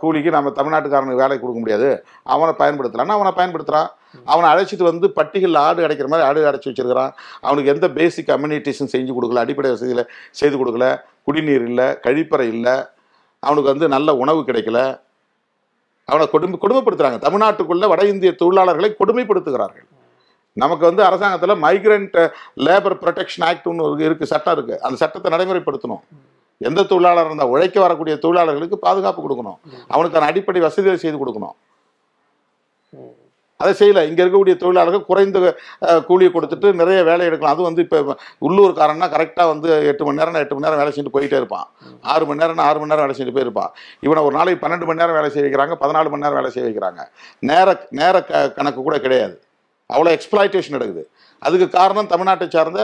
கூலிக்கு 0.00 0.30
நம்ம 0.34 0.50
தமிழ்நாட்டுக்காரனுக்கு 0.58 1.22
வேலை 1.22 1.36
கொடுக்க 1.38 1.58
முடியாது. 1.62 1.88
அவனை 2.34 2.52
பயன்படுத்தலாம்னா 2.60 3.16
அவனை 3.18 3.32
பயன்படுத்துகிறான் 3.38 3.88
அவனை 4.32 4.46
அழைச்சிட்டு 4.52 4.84
வந்து 4.90 5.06
பட்டிகளில் 5.16 5.60
ஆடு 5.64 5.80
அடைக்கிற 5.86 6.08
மாதிரி 6.12 6.26
ஆடு 6.28 6.46
அடைச்சி 6.50 6.68
வச்சிருக்கிறான். 6.70 7.12
அவனுக்கு 7.46 7.72
எந்த 7.74 7.86
பேசிக் 7.98 8.32
அம்யூனிட்டிஸும் 8.36 8.92
செஞ்சு 8.94 9.12
கொடுக்கல 9.16 9.42
அடிப்படை 9.44 9.70
வசதிகளை 9.74 10.04
செய்து 10.40 10.56
கொடுக்கல. 10.60 10.86
குடிநீர் 11.28 11.66
இல்லை 11.70 11.88
கழிப்பறை 12.06 12.46
இல்லை. 12.56 12.74
அவனுக்கு 13.46 13.72
வந்து 13.72 13.88
நல்ல 13.96 14.14
உணவு 14.22 14.40
கிடைக்கல. 14.48 14.80
அவனை 16.10 16.26
கொடுமை 16.34 16.58
கொடுமைப்படுத்துகிறாங்க 16.64 17.18
தமிழ்நாட்டுக்குள்ள 17.26 17.86
வட 17.92 18.02
இந்திய 18.12 18.32
தொழிலாளர்களை 18.42 18.90
கொடுமைப்படுத்துகிறார்கள். 19.00 19.86
நமக்கு 20.62 20.84
வந்து 20.88 21.02
அரசாங்கத்தில் 21.08 21.60
மைக்ரண்ட் 21.64 22.16
லேபர் 22.66 22.96
ப்ரொடெக்ஷன் 23.02 23.44
ஆக்ட் 23.48 23.68
ஒன்று 23.70 24.06
இருக்கு 24.08 24.30
சட்டம் 24.32 24.54
இருக்குது 24.56 24.80
அந்த 24.86 24.96
சட்டத்தை 25.02 25.30
நடைமுறைப்படுத்தணும். 25.34 26.02
எந்த 26.68 26.80
தொழிலாளர் 26.92 27.28
இருந்தால் 27.28 27.52
உழைக்க 27.54 27.76
வரக்கூடிய 27.84 28.14
தொழிலாளர்களுக்கு 28.24 28.78
பாதுகாப்பு 28.86 29.20
கொடுக்கணும். 29.26 29.58
அவனுக்கான 29.94 30.26
அடிப்படை 30.30 30.62
வசதிகளை 30.66 30.98
செய்து 31.04 31.18
கொடுக்கணும். 31.20 31.54
அதை 33.62 33.72
செய்யல. 33.80 34.02
இங்க 34.10 34.20
இருக்கக்கூடிய 34.24 34.54
தொழிலாளர்கள் 34.62 35.06
குறைந்த 35.10 35.38
கூலியை 36.08 36.30
கொடுத்துட்டு 36.36 36.68
நிறைய 36.80 36.98
வேலை 37.10 37.24
எடுக்கலாம். 37.28 37.54
அது 37.56 37.66
வந்து 37.68 37.82
இப்போ 37.86 37.98
உள்ளூர்காரன்னா 38.46 39.08
கரெக்டாக 39.14 39.46
வந்து 39.52 39.68
எட்டு 39.90 40.06
மணி 40.08 40.20
நேரம் 40.20 40.40
எட்டு 40.44 40.56
மணி 40.56 40.66
நேரம் 40.66 40.80
வேலை 40.82 40.92
செஞ்சுட்டு 40.94 41.16
போயிட்டே 41.16 41.38
இருப்பான். 41.40 41.66
ஆறு 42.12 42.26
மணி 42.30 42.42
நேரம் 42.42 42.64
ஆறு 42.68 42.80
மணி 42.82 42.92
நேரம் 42.92 43.04
வேலை 43.06 43.16
செஞ்சுட்டு 43.18 43.38
போயிருப்பான். 43.38 43.72
இவனை 44.06 44.22
ஒரு 44.28 44.34
நாளைக்கு 44.38 44.62
பன்னெண்டு 44.64 44.88
மணி 44.90 45.02
நேரம் 45.02 45.18
வேலை 45.18 45.30
செய்ய 45.34 45.44
வைக்கிறாங்க 45.46 45.76
பதினாலு 45.82 46.12
மணி 46.14 46.24
நேரம் 46.26 46.40
வேலை 46.40 46.52
செய்ய 46.56 46.66
வைக்கிறாங்க 46.68 47.02
நேர 47.50 47.76
நேர 48.00 48.16
க 48.30 48.46
கணக்கு 48.58 48.80
கூட 48.88 48.98
கிடையாது. 49.06 49.36
அவ்வளோ 49.94 50.10
எக்ஸ்ப்ளாய்டேஷன் 50.16 50.76
நடக்குது. 50.78 51.04
அதுக்கு 51.46 51.68
காரணம் 51.78 52.10
தமிழ்நாட்டை 52.14 52.48
சார்ந்த 52.56 52.80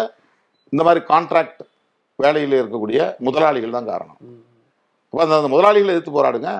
இந்த 0.72 0.82
மாதிரி 0.86 1.00
கான்ட்ராக்ட் 1.12 1.62
வேலையில் 2.24 2.54
இருக்கக்கூடிய 2.60 3.00
முதலாளிகள் 3.26 3.74
தான் 3.78 3.90
காரணம். 3.92 4.18
அப்போ 5.10 5.22
அந்த 5.24 5.48
முதலாளிகளை 5.54 5.92
எதிர்த்து 5.94 6.14
போராடுங்க. 6.16 6.50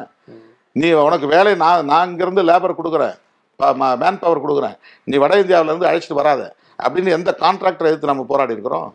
நீ 0.81 0.89
உனக்கு 1.07 1.27
வேலை 1.37 1.53
நான் 1.63 1.89
நான் 1.93 2.09
இங்கேருந்து 2.11 2.43
லேபர் 2.51 2.79
கொடுக்குறேன். 2.81 3.17
மேன் 3.59 4.19
பவர் 4.19 4.45
கொடுக்குறேன். 4.45 4.77
நீ 5.05 5.17
வட 5.17 5.35
இந்தியாவிலேருந்து 5.43 5.89
அழைச்சிட்டு 5.91 6.21
வராத. 6.21 6.55
அப்படின்னு 6.83 7.11
எந்த 7.19 7.37
கான்ட்ராக்டரை 7.41 7.89
எதிர்த்து 7.91 8.07
நம்ம 8.07 8.25
போராடி 8.29 8.53
இருக்கிறோம்? 8.53 8.95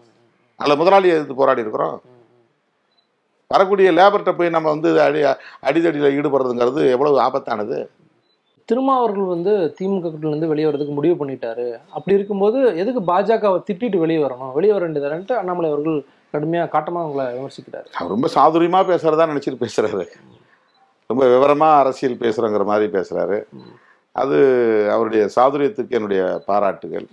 அல்ல 0.56 0.74
முதலாளியை 0.76 1.14
எதிர்த்து 1.16 1.36
போராடி 1.36 1.62
இருக்கிறோம்? 1.62 2.02
வரக்கூடிய 3.48 3.92
லேபர்கிட்ட 3.92 4.38
போய் 4.38 4.50
நம்ம 4.50 4.70
வந்து 4.70 5.02
அடி 5.02 5.22
அடிதடியில் 5.70 6.14
ஈடுபடுறதுங்கிறது 6.18 6.82
எவ்வளவு 6.92 7.18
ஆபத்தானது? 7.22 7.88
திருமாவர்கள் 8.66 9.24
வந்து 9.24 9.76
திமுக 9.80 10.04
கூட்டணியில 10.04 10.34
இருந்து 10.34 10.48
வெளியே 10.48 10.68
வரதுக்கு 10.68 10.94
முடிவு 10.94 11.26
பண்ணிட்டாரு. 11.26 11.78
அப்படி 11.90 12.16
இருக்கும்போது 12.16 12.78
எதுக்கு 12.78 13.02
பாஜகவை 13.02 13.60
திட்டிட்டு 13.70 13.98
வெளியே 13.98 14.24
வரணும்? 14.24 14.54
வெளியே 14.54 14.74
வர 14.74 14.88
வேண்டியதான்ட்டு 14.88 15.34
அண்ணாமலை 15.34 15.70
அவர்கள் 15.72 15.98
கடுமையா 16.34 16.66
காட்டமா 16.76 17.00
அவங்கள 17.06 17.24
விமர்சிக்கிறாரு. 17.38 17.90
அவர் 17.94 18.14
ரொம்ப 18.16 18.28
சாதுரியமாக 18.36 18.86
பேசுகிறதா 18.92 19.30
நினச்சிட்டு 19.32 19.62
பேசுகிறாரு 19.64 20.06
ரொம்ப 21.08 21.28
விவரமாக 21.28 21.80
அரசியல் 21.80 22.22
பேசுகிறங்கிற 22.24 22.66
மாதிரி 22.66 22.92
பேசுகிறாரு 22.92 23.48
அது 24.16 24.38
அவருடைய 24.94 25.24
சாதுரியத்துக்கு 25.36 25.98
என்னுடைய 25.98 26.24
பாராட்டுகள். 26.48 27.08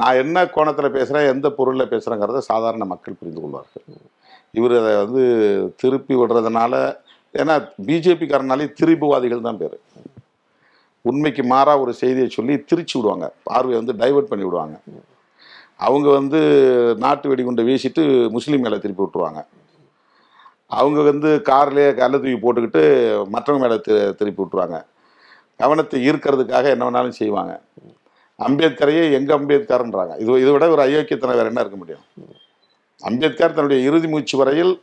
நான் 0.00 0.20
என்ன 0.22 0.38
கோணத்தில் 0.54 0.94
பேசுகிறேன் 0.96 1.30
எந்த 1.32 1.48
பொருளில் 1.58 1.90
பேசுகிறேங்கிறத 1.92 2.40
சாதாரண 2.50 2.84
மக்கள் 2.92 3.18
புரிந்து 3.20 3.40
கொள்வார்கள். 3.42 3.84
இவர் 4.58 4.74
அதை 4.80 4.92
வந்து 5.04 5.22
திருப்பி 5.82 6.14
விடுறதுனால 6.14 6.74
ஏன்னா 7.34 7.54
பிஜேபிக்காரனாலே 7.88 8.66
திரிபுவாதிகள் 8.78 9.46
தான் 9.46 9.60
பேர். 9.62 9.76
உண்மைக்கு 11.10 11.42
மாறாக 11.52 11.82
ஒரு 11.84 11.92
செய்தியை 12.00 12.28
சொல்லி 12.28 12.54
திருச்சி 12.70 12.94
விடுவாங்க. 12.98 13.26
பார்வையை 13.48 13.78
வந்து 13.80 13.94
டைவர்ட் 14.02 14.30
பண்ணி 14.32 14.44
விடுவாங்க. 14.46 14.76
அவங்க 15.86 16.08
வந்து 16.18 16.40
நாட்டு 17.04 17.30
வெடிகுண்டை 17.30 17.62
வீசிட்டு 17.68 18.02
முஸ்லீம் 18.36 18.64
மேலே 18.66 18.78
திருப்பி 18.84 19.02
விட்டுருவாங்க. 19.04 19.40
அவங்க 20.80 21.00
வந்து 21.10 21.30
கார்லேயே 21.48 21.88
கல்ல 22.00 22.18
தூக்கி 22.18 22.38
போட்டுக்கிட்டு 22.44 22.82
மற்றவங்க 23.34 23.64
மேலே 23.64 23.78
திருப்பி 24.20 24.40
விட்டுருவாங்க. 24.42 24.78
கவனத்தை 25.60 26.10
ஈர்க்கிறதுக்காக 26.10 26.68
என்ன 26.74 26.90
வேணாலும் 26.90 27.18
செய்வாங்க. 27.20 27.62
அம்பேத்கரையே 28.38 29.12
எங்க 29.12 29.38
அம்பேத்கர்ன்றாங்க. 29.38 30.14
இது 30.22 30.40
இதை 30.42 30.52
விட 30.52 30.68
ஒரு 30.68 30.82
அயோக்கியத்தனம் 30.82 31.38
வேற 31.40 31.50
என்ன 31.52 31.60
இருக்க 31.60 31.76
முடியும்? 31.76 32.04
அம்பேத்கர் 33.02 33.54
தன்னுடைய 33.54 33.88
இறுதி 33.88 34.08
மூச்சு 34.08 34.36
வரையில் 34.36 34.82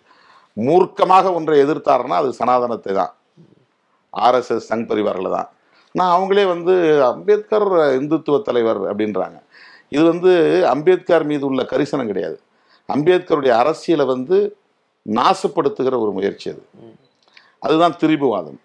மூர்க்கமாக 0.58 1.34
ஒன்றை 1.34 1.58
எதிர்த்தாருன்னா 1.64 2.16
அது 2.22 2.34
சனாதனத்தை 2.34 2.94
தான். 2.94 3.14
ஆர்எஸ்எஸ் 4.14 4.70
சங் 4.70 4.86
பரிவாரில் 4.92 5.36
தான். 5.36 5.50
நான் 5.92 6.14
அவங்களே 6.16 6.46
வந்து 6.48 7.04
அம்பேத்கர் 7.04 7.68
இந்துத்துவ 8.00 8.42
தலைவர் 8.42 8.82
அப்படின்றாங்க. 8.90 9.38
இது 9.90 10.04
வந்து 10.04 10.32
அம்பேத்கர் 10.68 11.26
மீது 11.26 11.46
உள்ள 11.46 11.64
கரிசனம் 11.64 12.08
கிடையாது. 12.08 12.38
அம்பேத்கருடைய 12.90 13.54
அரசியலை 13.62 14.06
வந்து 14.06 14.38
நாசப்படுத்துகிற 15.06 15.96
ஒரு 16.00 16.12
முயற்சி 16.12 16.50
அது. 16.50 16.62
அதுதான் 17.60 17.96
திரிபுவாதம். 18.02 18.60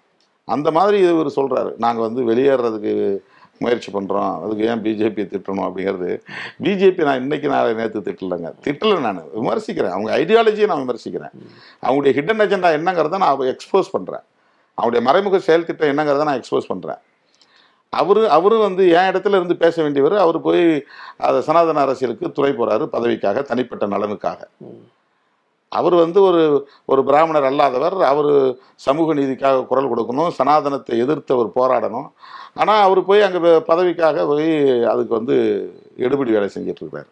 அந்த 0.45 0.71
மாதிரி 0.71 0.99
இவர் 1.09 1.27
சொல்கிறாரு 1.27 1.73
நாங்கள் 1.79 2.07
வந்து 2.07 2.23
வெளியேறதுக்கு 2.31 3.19
முயற்சி 3.59 3.93
பண்ணுறோம் 3.93 4.43
அதுக்கு 4.43 4.65
ஏன் 4.65 4.83
பிஜேபி 4.83 5.23
திட்டணும் 5.33 5.67
அப்படிங்கிறது. 5.67 6.23
பிஜேபி 6.63 7.03
நான் 7.03 7.21
இன்னைக்கு 7.21 7.49
நான் 7.49 7.75
நேற்று 7.75 8.01
திட்டலைங்க. 8.01 8.53
திட்டலை 8.65 9.01
நான். 9.01 9.23
விமர்சிக்கிறேன். 9.35 9.91
அவங்க 9.91 10.19
ஐடியாலஜியை 10.19 10.67
நான் 10.67 10.85
விமர்சிக்கிறேன். 10.85 11.33
அவங்களுடைய 11.83 12.13
ஹிடன் 12.19 12.43
அஜெண்டா 12.45 12.71
என்னங்கிறத 12.79 13.19
நான் 13.19 13.39
எக்ஸ்போஸ் 13.39 13.93
பண்ணுறேன் 13.93 14.25
அவருடைய 14.75 15.07
மறைமுக 15.09 15.39
செயல் 15.39 15.65
திட்டம் 15.65 15.89
என்னங்கிறத 15.89 16.25
நான் 16.25 16.41
எக்ஸ்போஸ் 16.41 16.71
பண்ணுறேன் 16.73 17.01
அவர் 17.89 18.29
அவரும் 18.29 18.61
வந்து 18.61 18.89
என் 18.89 19.09
இடத்துல 19.11 19.37
இருந்து 19.39 19.57
பேச 19.57 19.83
வேண்டியவர் 19.83 20.17
அவர் 20.17 20.41
போய் 20.41 20.85
அதை 21.17 21.41
சனாதன 21.41 21.81
அரசியலுக்கு 21.81 22.33
துணை 22.33 22.51
போகிறாரு 22.51 22.87
பதவிக்காக 22.87 23.43
தனிப்பட்ட 23.43 23.87
நலனுக்காக. 23.87 24.41
அவர் 25.75 25.95
வந்து 25.95 26.23
ஒரு 26.23 26.41
ஒரு 26.85 27.05
பிராமணர் 27.05 27.45
அல்லாதவர் 27.45 27.97
அவர் 28.05 28.31
சமூக 28.75 29.15
நீதிக்காக 29.15 29.67
குரல் 29.67 29.91
கொடுக்கணும் 29.91 30.29
சனாதனத்தை 30.29 30.99
எதிர்த்து 30.99 31.35
அவர் 31.35 31.51
போராடணும். 31.55 32.09
ஆனால் 32.55 32.83
அவர் 32.83 33.05
போய் 33.05 33.23
அங்கே 33.23 33.39
பதவிக்காக 33.69 34.27
போய் 34.27 34.51
அதுக்கு 34.85 35.15
வந்து 35.15 35.37
எடுபிடி 35.99 36.33
வேலை 36.33 36.51
செஞ்சுட்டு 36.55 36.83
இருக்காரு 36.83 37.09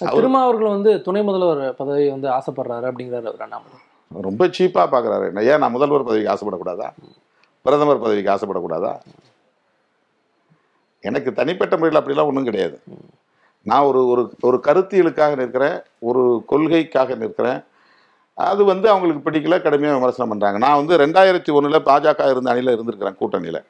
அவர்- 0.00 0.14
திருமாவர்கள் 0.14 0.68
வந்து 0.68 1.02
துணை 1.02 1.22
முதல்வர் 1.22 1.74
பதவி 1.74 2.10
வந்து 2.10 2.28
ஆசைப்படுறாரு 2.28 2.88
அப்படிங்கிறாரு 2.90 3.26
அவர் 3.26 3.42
அண்ணாமலை 3.42 3.78
ரொம்ப 4.10 4.46
சீப்பாக 4.46 4.86
பார்க்குறாரு 4.90 5.44
ஏன் 5.44 5.58
நான் 5.58 5.70
முதல்வர் 5.70 6.04
பதவிக்கு 6.04 6.32
ஆசைப்படக்கூடாதா? 6.32 6.88
பிரதமர் 7.66 7.98
பதவிக்கு 7.98 8.32
ஆசைப்படக்கூடாதா? 8.32 8.92
எனக்கு 11.04 11.32
தனிப்பட்ட 11.32 11.76
முறையில் 11.76 12.02
அப்படிலாம் 12.02 12.26
ஒன்றும் 12.26 12.44
கிடையாது. 12.44 12.76
நான் 13.66 13.82
ஒரு 13.82 14.06
ஒரு 14.06 14.22
ஒரு 14.40 14.60
கருத்தியலுக்காக 14.66 15.36
நிற்கிறேன் 15.36 15.76
ஒரு 15.98 16.42
கொள்கைக்காக 16.46 17.14
நிற்கிறேன் 17.14 17.60
அது 18.48 18.62
வந்து 18.72 18.86
அவங்களுக்கு 18.92 19.22
பிடிக்கல 19.26 19.56
கடுமையாக 19.66 19.98
விமர்சனம் 19.98 20.32
பண்ணுறாங்க 20.32 20.58
நான் 20.64 20.78
வந்து 20.80 20.94
ரெண்டாயிரத்தி 21.02 21.50
ஒன்றில் 21.58 21.84
பாஜக 21.88 22.28
இருந்த 22.32 22.50
அணியில் 22.52 22.74
இருந்திருக்கிறேன் 22.74 23.18
கூட்டணியில். 23.20 23.60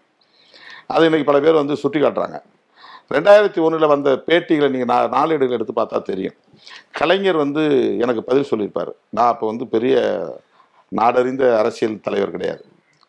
அது 0.94 1.06
இன்றைக்கி 1.08 1.26
பல 1.30 1.38
பேர் 1.44 1.60
வந்து 1.62 1.76
சுட்டி 1.82 1.98
காட்டுறாங்க. 2.02 2.38
ரெண்டாயிரத்தி 3.14 3.60
ஒன்றில் 3.66 3.92
வந்த 3.92 4.08
பேட்டிகளை 4.26 4.68
நீங்கள் 4.74 4.90
நான் 4.92 5.14
நாளேடுகள் 5.16 5.56
எடுத்து 5.58 5.74
பார்த்தா 5.78 5.98
தெரியும். 6.10 6.36
கலைஞர் 6.98 7.38
வந்து 7.44 7.62
எனக்கு 8.04 8.22
பதில் 8.28 8.48
சொல்லியிருப்பார். 8.50 8.92
நான் 9.16 9.30
அப்போ 9.32 9.46
வந்து 9.52 9.64
பெரிய 9.74 9.96
நாடறிந்த 10.98 11.44
அரசியல் 11.62 12.00
தலைவர் 12.06 12.34
கிடையாது. 12.36 12.62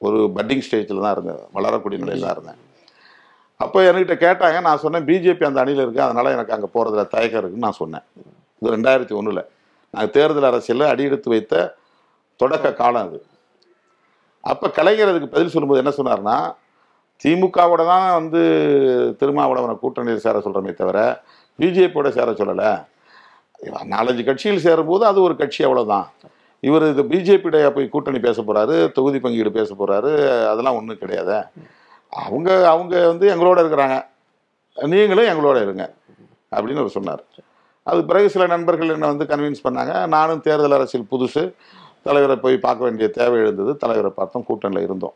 ஒரு 0.07 0.19
பட்டிங் 0.35 0.65
ஸ்டேஜில் 0.67 1.03
தான் 1.05 1.15
இருந்தேன். 1.15 1.41
வளரக்கூடிய 1.57 1.99
நிலையில் 2.03 2.27
தான் 2.27 2.35
இருந்தேன். 2.37 2.59
அப்போ 3.63 3.79
என்கிட்ட 3.87 4.15
கேட்டாங்க. 4.25 4.59
நான் 4.67 4.83
சொன்னேன் 4.83 5.05
பிஜேபி 5.09 5.45
அந்த 5.49 5.59
அணியில் 5.63 5.83
இருக்குது 5.85 6.07
அதனால் 6.07 6.33
எனக்கு 6.35 6.55
அங்கே 6.55 6.69
போகிறதுல 6.75 7.03
தயக்கம் 7.15 7.41
இருக்குன்னு 7.41 7.67
நான் 7.67 7.81
சொன்னேன். 7.81 8.05
இது 8.61 8.73
ரெண்டாயிரத்தி 8.75 9.15
ஒன்றில் 9.19 9.43
தேர்தல் 9.93 10.49
அரசியலில் 10.49 10.91
அடியெடுத்து 10.91 11.29
வைத்த 11.33 11.55
தொடக்க 12.35 12.73
காலம் 12.73 13.07
அது. 13.07 13.19
அப்போ 14.43 14.67
கலைஞர் 14.69 15.11
அதுக்கு 15.11 15.33
பதில் 15.33 15.53
சொல்லும்போது 15.53 15.81
என்ன 15.83 15.93
சொன்னார்னா 15.97 16.37
திமுகவோட 17.23 17.81
தான் 17.85 18.05
வந்து 18.13 18.41
திருமாவளவனை 19.19 19.75
கூட்டணியில் 19.81 20.23
சேர 20.25 20.37
சொல்கிறோமே 20.39 20.73
தவிர 20.73 20.99
பிஜேபியோட 21.59 22.09
சேர 22.09 22.31
சொல்லலை. 22.31 22.71
நாலஞ்சு 23.93 24.23
கட்சியில் 24.29 24.63
சேரும்போது 24.67 25.05
அது 25.05 25.21
ஒரு 25.21 25.35
கட்சி 25.35 25.61
அவ்வளோதான் 25.65 26.07
இவர் 26.59 26.85
இது 26.89 27.03
பிஜேபியுடைய 27.03 27.67
போய் 27.75 27.89
கூட்டணி 27.89 28.19
பேச 28.19 28.41
போகிறாரு 28.41 28.91
தொகுதி 28.91 29.19
பங்கீடு 29.19 29.51
பேச 29.51 29.75
போகிறாரு 29.75 30.11
அதெல்லாம் 30.51 30.77
ஒன்றும் 30.79 30.97
கிடையாது. 30.97 31.37
அவங்க 32.13 32.69
அவங்க 32.69 33.07
வந்து 33.07 33.25
எங்களோட 33.35 33.59
இருக்கிறாங்க. 33.63 33.97
நீங்களும் 34.77 35.29
எங்களோட 35.31 35.61
இருங்க. 35.61 35.93
அப்படின்னு 36.55 36.81
அவர் 36.83 36.97
சொன்னார். 36.97 37.23
அது 37.87 38.05
பிறகு 38.05 38.29
சில 38.29 38.45
நண்பர்கள் 38.47 38.89
என்னை 38.89 39.07
வந்து 39.13 39.25
கன்வின்ஸ் 39.25 39.65
பண்ணாங்க. 39.67 40.07
நானும் 40.07 40.41
தேர்தல் 40.41 40.71
அரசியல் 40.71 41.07
புதுசு. 41.11 41.43
தலைவரை 42.03 42.35
போய் 42.35 42.57
பார்க்க 42.57 42.83
வேண்டிய 42.83 43.07
தேவை 43.09 43.39
எழுந்தது. 43.39 43.77
தலைவரை 43.77 44.11
பார்த்தோம் 44.15 44.45
கூட்டணியில் 44.49 44.87
இருந்தோம். 44.87 45.13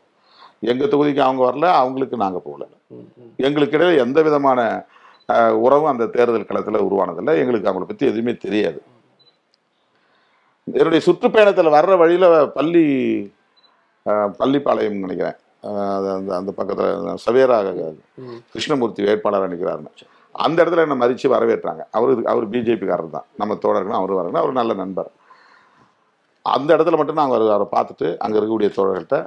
எங்கள் 0.60 0.88
தொகுதிக்கு 0.88 1.20
அவங்க 1.20 1.42
வரல 1.46 1.72
அவங்களுக்கு 1.72 2.16
நாங்கள் 2.16 2.44
போகல. 2.44 2.66
எங்களுக்கு 3.36 3.78
இடையில 3.78 3.98
எந்த 3.98 4.22
விதமான 4.22 4.60
உறவும் 5.64 5.90
அந்த 5.92 6.06
தேர்தல் 6.06 6.44
களத்தில் 6.44 6.86
உருவானதில்லை. 6.88 7.34
எங்களுக்கு 7.42 7.70
அவங்கள 7.70 7.86
பற்றி 7.90 8.06
எதுவுமே 8.06 8.34
தெரியாது. 8.36 8.82
என்னுடைய 10.64 11.00
சுற்றுப்பயணத்தில் 11.06 11.74
வர்ற 11.76 11.98
வழியில் 11.98 12.50
பள்ளி 12.54 12.84
பள்ளிப்பாளையம் 14.38 15.04
நினைக்கிறேன். 15.04 15.38
அந்த 15.60 16.34
அந்த 16.36 16.52
பக்கத்தில் 16.52 17.18
சவேரா 17.26 17.58
ம். 18.14 18.38
கிருஷ்ணமூர்த்தி 18.52 19.04
வேட்பாளர் 19.04 19.46
நினைக்கிறாருன்னு 19.46 19.92
அந்த 20.44 20.58
இடத்துல 20.64 20.84
என்னை 20.84 20.96
மதித்து 20.96 21.28
வரவேற்றாங்க. 21.34 21.82
அவரு 21.90 22.12
அவர் 22.32 22.50
பிஜேபிக்காரர் 22.50 23.14
தான். 23.16 23.26
நம்ம 23.40 23.54
தோழர்கள் 23.64 23.98
அவர் 23.98 24.12
வரணும் 24.18 24.42
அவர் 24.42 24.60
நல்ல 24.60 24.72
நண்பர். 24.82 25.10
அந்த 26.42 26.68
இடத்துல 26.76 26.96
மட்டும் 27.00 27.18
நான் 27.18 27.30
அவர் 27.30 27.44
அவரை 27.54 27.68
பார்த்துட்டு 27.76 28.08
அங்கே 28.24 28.38
இருக்கக்கூடிய 28.40 28.70
தோழர்கள்ட்ட 28.78 29.18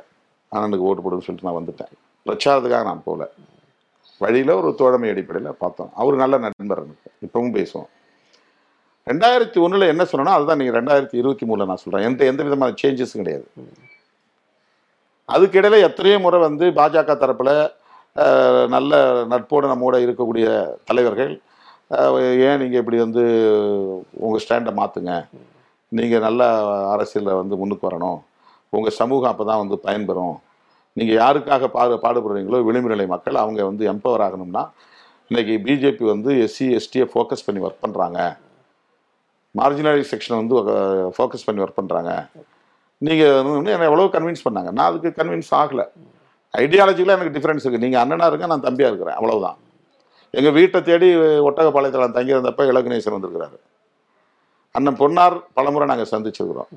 அண்ணனுக்கு 0.52 0.88
ஓட்டு 0.90 1.04
போடுன்னு 1.06 1.26
சொல்லிட்டு 1.28 1.48
நான் 1.48 1.60
வந்துட்டேன். 1.60 1.92
பிரச்சாரத்துக்காக 2.26 2.88
நான் 2.90 3.06
போகல. 3.06 3.26
வழியில் 4.24 4.54
ஒரு 4.60 4.70
தோழமை 4.76 5.10
அடிப்படையில் 5.10 5.60
பார்த்தோம். 5.64 5.92
அவர் 5.96 6.16
நல்ல 6.16 6.36
நண்பர் 6.46 6.84
எனக்கு. 6.86 7.12
இப்பவும் 7.26 7.54
பேசுவோம். 7.58 7.90
ரெண்டாயிரத்தி 9.10 9.60
ஒன்றில் 9.66 9.92
என்ன 9.92 10.04
சொன்னோன்னா 10.12 10.34
அதுதான் 10.38 10.58
நீங்கள் 10.62 10.78
ரெண்டாயிரத்தி 10.80 11.16
இருபத்தி 11.22 11.46
மூணில் 11.50 11.70
நான் 11.72 11.84
சொல்கிறேன் 11.84 12.08
எந்த 12.10 12.26
எந்த 12.26 12.42
விதமான 12.44 12.74
சேஞ்சஸும் 12.82 13.22
கிடையாது. 13.22 13.48
அதுக்கிடையில 15.36 15.80
எத்தனையோ 15.88 16.20
முறை 16.20 16.40
வந்து 16.40 16.66
பாஜக 16.80 17.16
தரப்பில் 17.24 17.54
நல்ல 18.76 18.94
நட்போடு 19.32 19.72
நம்மோட 19.72 19.96
இருக்கக்கூடிய 20.06 20.48
தலைவர்கள். 20.90 21.34
ஏன் 22.48 22.60
நீங்கள் 22.62 22.82
இப்படி 22.82 22.98
வந்து 23.06 23.24
உங்கள் 24.26 24.44
ஸ்டாண்டை 24.46 24.72
மாற்றுங்க 24.80 25.14
நீங்கள் 25.92 26.26
நல்ல 26.28 26.42
அரசியலில் 26.94 27.40
வந்து 27.42 27.56
முன்னுக்கு 27.62 27.88
வரணும். 27.90 28.20
உங்கள் 28.78 28.98
சமூகம் 29.02 29.32
அப்போ 29.32 29.46
தான் 29.52 29.62
வந்து 29.64 29.78
பயன்பெறும் 29.86 30.36
நீங்கள் 30.98 31.20
யாருக்காக 31.22 31.68
பாடு 31.78 31.96
பாடுபடுறீங்களோ 32.04 32.60
விளிம்புநிலை 32.68 33.08
மக்கள் 33.14 33.42
அவங்க 33.44 33.60
வந்து 33.70 33.84
எம்பவர் 33.92 34.24
ஆகணும்னா 34.28 34.64
இன்னைக்கு 35.32 35.56
பிஜேபி 35.66 36.06
வந்து 36.14 36.32
எஸ்சி 36.46 36.68
எஸ்டியை 36.78 37.06
ஃபோக்கஸ் 37.14 37.46
பண்ணி 37.48 37.60
ஒர்க் 37.66 37.84
பண்ணுறாங்க 37.86 38.20
மார்ஜினரி 39.60 40.04
செக்ஷனை 40.12 40.38
வந்து 40.42 40.56
ஃபோக்கஸ் 41.16 41.46
பண்ணி 41.48 41.64
ஒர்க் 41.64 41.80
பண்ணுறாங்க 41.80 42.12
நீங்கள் 43.08 43.36
என்னை 43.74 43.88
எவ்வளோ 43.90 44.08
கன்வின்ஸ் 44.16 44.46
பண்ணாங்க. 44.48 44.70
நான் 44.78 44.90
அதுக்கு 44.92 45.10
கன்வின்ஸ் 45.20 45.52
ஆகலை. 45.62 45.86
ஐடியாலஜியில் 46.54 47.16
எனக்கு 47.16 47.34
டிஃப்ரென்ஸ் 47.36 47.66
இருக்குது 47.66 47.86
நீங்கள் 47.86 48.02
அண்ணனாக 48.04 48.30
இருக்க 48.32 48.54
நான் 48.54 48.68
தம்பியாக 48.68 48.92
இருக்கிறேன். 48.92 49.18
அவ்வளவுதான். 49.20 49.58
எங்கள் 50.34 50.56
வீட்டை 50.60 50.80
தேடி 50.88 51.10
ஒட்டகப்பாளையத்தில் 51.50 52.06
நான் 52.06 52.18
தங்கியிருந்தப்ப 52.18 52.66
இலகுநேசன் 52.72 53.16
வந்திருக்கிறாரு. 53.16 53.58
அண்ணன் 54.76 55.00
பொன்னார் 55.02 55.36
பலமுறை 55.58 55.86
நாங்கள் 55.92 56.12
சந்திச்சிருக்கிறோம். 56.14 56.72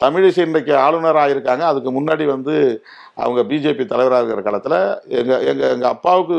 தமிழிசை 0.00 0.40
இன்றைக்கு 0.46 0.72
ஆளுநராக 0.84 1.32
இருக்காங்க. 1.34 1.64
அதுக்கு 1.70 1.90
முன்னாடி 1.96 2.24
வந்து 2.34 2.54
அவங்க 3.24 3.40
பிஜேபி 3.50 3.84
தலைவராக 3.92 4.24
இருக்கிற 4.24 4.42
காலத்தில் 4.46 4.78
எங்கள் 5.18 5.42
எங்கள் 5.50 5.72
எங்கள் 5.74 5.92
அப்பாவுக்கு 5.94 6.36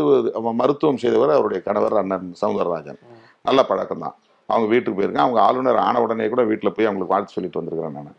மருத்துவம் 0.62 1.02
செய்தவர் 1.04 1.36
அவருடைய 1.38 1.60
கணவர் 1.68 2.00
அண்ணன் 2.02 2.28
சவுந்தரராஜன். 2.42 3.00
நல்ல 3.48 3.60
பழக்கம் 3.70 4.04
தான் 4.06 4.16
அவங்க 4.50 4.68
வீட்டுக்கு 4.74 4.98
போயிருக்கேன் 4.98 5.26
அவங்க 5.26 5.40
ஆளுநர் 5.48 5.80
ஆன 5.88 6.02
உடனே 6.06 6.26
கூட 6.34 6.44
வீட்டில் 6.50 6.76
போய் 6.76 6.90
அவங்களுக்கு 6.90 7.14
வாழ்த்து 7.14 7.36
சொல்லிட்டு 7.36 7.60
வந்திருக்கிறேன் 7.62 7.98
நான். 8.00 8.18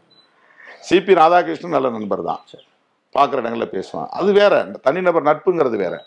சிபி 0.89 1.15
ராதாகிருஷ்ணன் 1.21 1.77
நல்ல 1.77 1.91
நண்பர் 1.97 2.29
தான் 2.31 2.43
பார்க்குற 3.15 3.37
இடங்களில் 3.37 3.71
பேசுவான். 3.71 4.07
அது 4.07 4.33
வேற. 4.33 4.63
தனிநபர் 4.83 5.23
நட்புங்கிறது 5.23 5.77
வேற. 5.77 6.05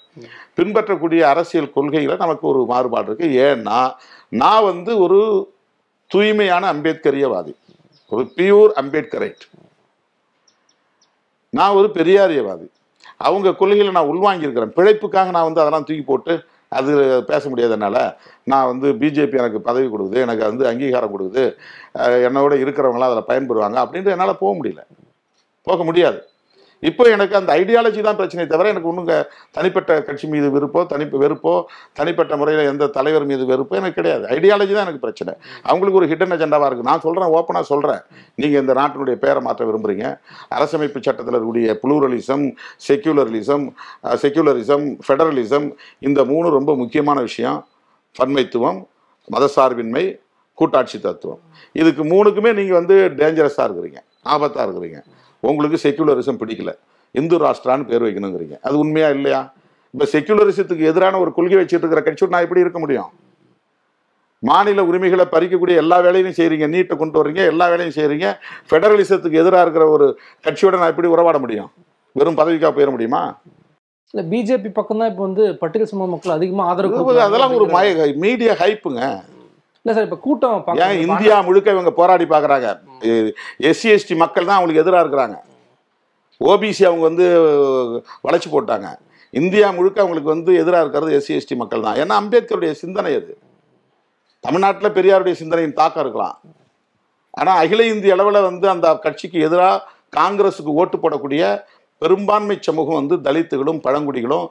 பின்பற்றக்கூடிய 0.53 1.29
அரசியல் 1.29 1.71
கொள்கையில் 1.71 2.17
நமக்கு 2.17 2.47
ஒரு 2.47 2.65
மாறுபாடு 2.65 3.13
இருக்குது 3.13 3.39
ஏன்னா 3.49 3.93
நான் 4.29 4.63
வந்து 4.63 4.97
ஒரு 4.97 5.19
தூய்மையான 6.07 6.73
அம்பேத்கரியவாதி. 6.73 7.53
ஒரு 8.09 8.23
பியூர் 8.35 8.69
அம்பேத்கரைட். 8.81 9.45
நான் 11.49 11.75
ஒரு 11.75 11.87
பெரியாரியவாதி. 11.93 12.67
அவங்க 13.17 13.53
கொள்கையில் 13.53 13.91
நான் 13.91 14.07
உள்வாங்கியிருக்கிறேன். 14.07 14.73
பிழைப்புக்காக 14.75 15.29
நான் 15.29 15.47
வந்து 15.49 15.61
அதெல்லாம் 15.61 15.83
தூக்கி 15.83 16.01
போட்டு 16.01 16.43
அது 16.69 17.23
பேச 17.23 17.49
முடியாதனால 17.49 18.15
நான் 18.43 18.65
வந்து 18.65 18.93
பிஜேபி 18.93 19.37
எனக்கு 19.37 19.61
பதவி 19.61 19.85
கொடுக்குது 19.85 20.15
எனக்கு 20.15 20.43
வந்து 20.43 20.67
அங்கீகாரம் 20.67 21.13
கொடுக்குது 21.13 21.57
என்னோட 22.27 22.53
இருக்கிறவங்களாம் 22.63 23.09
அதில் 23.09 23.29
பயன்படுவாங்க 23.29 23.77
அப்படின்ட்டு 23.83 24.09
என்னால் 24.09 24.37
போக 24.37 24.51
முடியல. 24.63 24.81
போக 25.63 25.83
முடியாது. 25.83 26.29
இப்போ 26.83 27.03
எனக்கு 27.15 27.35
அந்த 27.39 27.51
ஐடியாலஜி 27.61 28.01
தான் 28.07 28.17
பிரச்சனை 28.19 28.43
தவிர 28.51 28.71
எனக்கு 28.73 28.89
ஒன்றுங்க 28.91 29.13
தனிப்பட்ட 29.57 29.91
கட்சி 30.07 30.27
மீது 30.33 30.47
விருப்போ 30.55 30.81
தனி 30.91 31.05
வெறுப்போ 31.23 31.53
தனிப்பட்ட 31.99 32.33
முறையில் 32.41 32.69
எந்த 32.71 32.89
தலைவர் 32.97 33.25
மீது 33.31 33.43
வெறுப்போ 33.51 33.75
எனக்கு 33.81 33.97
கிடையாது. 33.99 34.25
ஐடியாலஜி 34.37 34.73
தான் 34.75 34.85
எனக்கு 34.87 35.03
பிரச்சனை. 35.05 35.33
அவங்களுக்கு 35.69 35.99
ஒரு 36.01 36.09
ஹிடன் 36.11 36.35
அஜெண்டாவாக 36.35 36.69
இருக்குது 36.69 36.89
நான் 36.91 37.03
சொல்கிறேன் 37.05 37.33
ஓப்பனாக 37.37 37.65
சொல்கிறேன் 37.71 38.01
நீங்கள் 38.41 38.61
இந்த 38.63 38.75
நாட்டினுடைய 38.81 39.17
பேரை 39.23 39.41
மாற்ற 39.47 39.65
விரும்புகிறீங்க 39.69 40.05
அரசமைப்பு 40.57 40.99
சட்டத்தில் 41.07 41.33
இருக்கக்கூடிய 41.35 41.77
புளூரலிசம் 41.83 42.45
செக்யூலரிசம் 42.89 43.65
செக்யூலரிசம் 44.25 44.85
ஃபெடரலிசம் 45.07 45.67
இந்த 46.09 46.19
மூணு 46.33 46.47
ரொம்ப 46.59 46.71
முக்கியமான 46.83 47.17
விஷயம். 47.29 47.59
பன்மைத்துவம் 48.15 48.79
மதசார்பின்மை 49.33 50.05
கூட்டாட்சி 50.59 50.97
தத்துவம். 50.99 51.41
இதுக்கு 51.81 52.03
மூணுக்குமே 52.11 52.51
நீங்கள் 52.59 52.77
வந்து 52.79 52.95
டேஞ்சரஸாக 53.19 53.65
இருக்கிறீங்க. 53.67 53.99
ஆபத்தாக 54.33 54.65
இருக்கிறீங்க. 54.67 54.99
உங்களுக்கு 55.43 55.77
செக்யூலரிசம் 55.85 56.39
பிடிக்கல. 56.41 56.71
இந்து 57.15 57.35
ராஷ்டிரான்னு 57.43 57.87
பேர் 57.91 58.05
வைக்கணுங்கிறீங்க. 58.07 58.55
அது 58.67 58.75
உண்மையா 58.83 59.09
இல்லையா? 59.15 59.41
இப்போ 59.93 60.05
செக்குலரிசத்துக்கு 60.13 60.89
எதிரான 60.91 61.19
ஒரு 61.23 61.31
கொள்கை 61.37 61.57
வச்சுட்டு 61.59 61.85
இருக்கிற 61.85 62.01
கட்சியோட 62.07 62.31
நான் 62.33 62.45
எப்படி 62.47 62.63
இருக்க 62.65 62.79
முடியும்? 62.83 63.09
மாநில 64.43 64.83
உரிமைகளை 64.89 65.25
பறிக்கக்கூடிய 65.33 65.75
எல்லா 65.83 65.97
வேலையும் 66.05 66.35
செய்றீங்க 66.39 66.65
நீட்டை 66.73 66.95
கொண்டு 66.97 67.19
வர்றீங்க 67.19 67.43
எல்லா 67.51 67.65
வேலையும் 67.73 67.95
செய்றீங்க. 67.99 68.27
ஃபெடரலிசத்துக்கு 68.69 69.41
எதிராக 69.43 69.65
இருக்கிற 69.65 69.85
ஒரு 69.95 70.07
கட்சியோட 70.47 70.75
நான் 70.81 70.91
எப்படி 70.93 71.09
உறவாட 71.15 71.39
முடியும்? 71.45 71.69
வெறும் 72.15 72.39
பதவிக்காக 72.41 72.71
போயிட 72.75 72.91
முடியுமா? 72.95 73.21
இல்ல 74.13 74.21
பிஜேபி 74.33 74.69
பக்கம் 74.75 75.01
தான் 75.01 75.09
இப்போ 75.11 75.23
வந்து 75.27 75.45
பட்டியல் 75.61 75.89
சமூக 75.91 76.09
மக்கள் 76.11 76.35
அதிகமா 76.37 76.65
ஆதரவு 76.71 77.23
அதெல்லாம் 77.25 77.55
ஒரு 77.57 77.65
மய 77.77 78.05
மீடியா 78.25 78.53
ஹைப்புங்க 78.61 79.01
இல்ல 79.87 79.93
சார் 79.95 80.07
இப்ப 80.07 80.17
கூட்டம் 80.23 80.79
ஏன். 80.85 80.97
இந்தியா 81.03 81.35
முழுக்க 81.47 81.75
இவங்க 81.75 81.91
போராடி 81.99 82.25
பார்க்குறாங்க 82.31 82.69
எஸ்சி 83.69 83.87
எஸ்டி 83.93 84.15
மக்கள் 84.21 84.47
தான் 84.47 84.57
அவங்களுக்கு 84.57 84.81
எதிராக 84.81 85.03
இருக்கிறாங்க. 85.03 85.37
ஓபிசி 86.41 86.83
அவங்க 86.87 87.03
வந்து 87.09 87.25
வளைச்சு 88.25 88.49
போட்டாங்க. 88.55 88.87
இந்தியா 89.33 89.67
முழுக்க 89.77 89.97
அவங்களுக்கு 90.03 90.33
வந்து 90.33 90.51
எதிராக 90.61 90.83
இருக்கிறது 90.83 91.13
எஸ்சி 91.19 91.33
எஸ்டி 91.37 91.57
மக்கள் 91.61 91.85
தான். 91.85 91.99
ஏன்னா 92.01 92.17
அம்பேத்கருடைய 92.21 92.73
சிந்தனை 92.81 93.13
அது. 93.19 93.31
தமிழ்நாட்டில் 94.47 94.95
பெரியாருடைய 94.97 95.35
சிந்தனையின் 95.43 95.77
தாக்கம் 95.79 96.03
இருக்கலாம். 96.05 96.35
ஆனால் 97.39 97.61
அகில 97.63 97.87
இந்திய 97.93 98.17
அளவில் 98.17 98.47
வந்து 98.49 98.67
அந்த 98.73 98.93
கட்சிக்கு 99.07 99.39
எதிராக 99.47 99.83
காங்கிரஸுக்கு 100.19 100.77
ஓட்டு 100.81 100.99
போடக்கூடிய 101.05 101.43
பெரும்பான்மை 102.01 102.55
சமூகம் 102.69 102.99
வந்து 103.01 103.15
தலித்துகளும் 103.27 103.81
பழங்குடிகளும் 103.87 104.47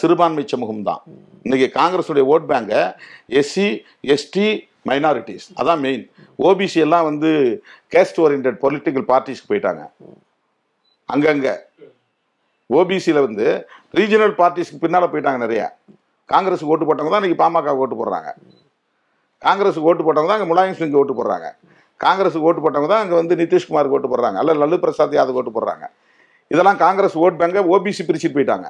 சிறுபான்மை 0.00 0.44
சமூகம் 0.54 0.82
தான். 0.88 1.02
இன்னைக்கு 1.46 1.68
காங்கிரஸுடைய 1.76 2.24
ஓட் 2.32 2.48
பேங்கை 2.50 2.80
எஸ்சி 3.40 3.68
எஸ்டி 4.14 4.48
மைனாரிட்டிஸ் 4.88 5.46
அதான் 5.60 5.80
மெயின் 5.86 6.04
ஓபிசி 6.48 6.78
எல்லாம் 6.84 7.06
வந்து 7.10 7.30
கேஸ்ட் 7.94 8.20
ஓரியன்ட் 8.24 8.48
பொலிட்டிக்கல் 8.64 9.06
பார்ட்டிஸ்க்கு 9.10 9.50
போயிட்டாங்க. 9.52 9.82
அங்கங்க. 11.14 11.50
ஓபிசியில் 12.78 13.24
வந்து 13.26 13.46
ரீஜனல் 13.98 14.34
பார்ட்டிஸ்க்கு 14.40 14.82
பின்னால் 14.82 15.10
போயிட்டாங்க 15.12 15.40
நிறைய. 15.44 15.62
காங்கிரஸுக்கு 16.32 16.72
ஓட்டு 16.74 16.86
போட்டவங்க 16.88 17.12
தான் 17.14 17.22
இன்றைக்கி 17.22 17.40
பாமக 17.42 17.74
ஓட்டு 17.84 17.96
போடுறாங்க. 18.00 18.30
காங்கிரஸுக்கு 19.46 19.88
ஓட்டு 19.90 20.04
போட்டவங்க 20.06 20.30
தான் 20.30 20.38
அங்கே 20.38 20.50
முலாயம் 20.50 20.78
சிங் 20.80 20.98
ஓட்டு 21.00 21.16
போடுறாங்க. 21.18 21.48
காங்கிரஸுக்கு 22.04 22.48
ஓட்டு 22.48 22.62
போட்டவங்க 22.64 22.90
தான் 22.92 23.02
அங்கே 23.04 23.16
வந்து 23.20 23.34
நிதிஷ்குமாருக்கு 23.40 23.96
ஓட்டு 23.98 24.10
போடுறாங்க. 24.12 24.38
அல்ல 24.42 24.54
லல்லு 24.60 24.78
பிரசாத் 24.84 25.16
யாதவ் 25.18 25.38
ஓட்டு 25.40 25.54
போடுறாங்க. 25.56 25.86
இதெல்லாம் 26.52 26.78
காங்கிரஸ் 26.84 27.16
ஓட் 27.24 27.40
பேங்கை 27.40 27.62
ஓபிசி 27.74 28.04
பிரிச்சுட்டு 28.08 28.36
போயிட்டாங்க. 28.36 28.68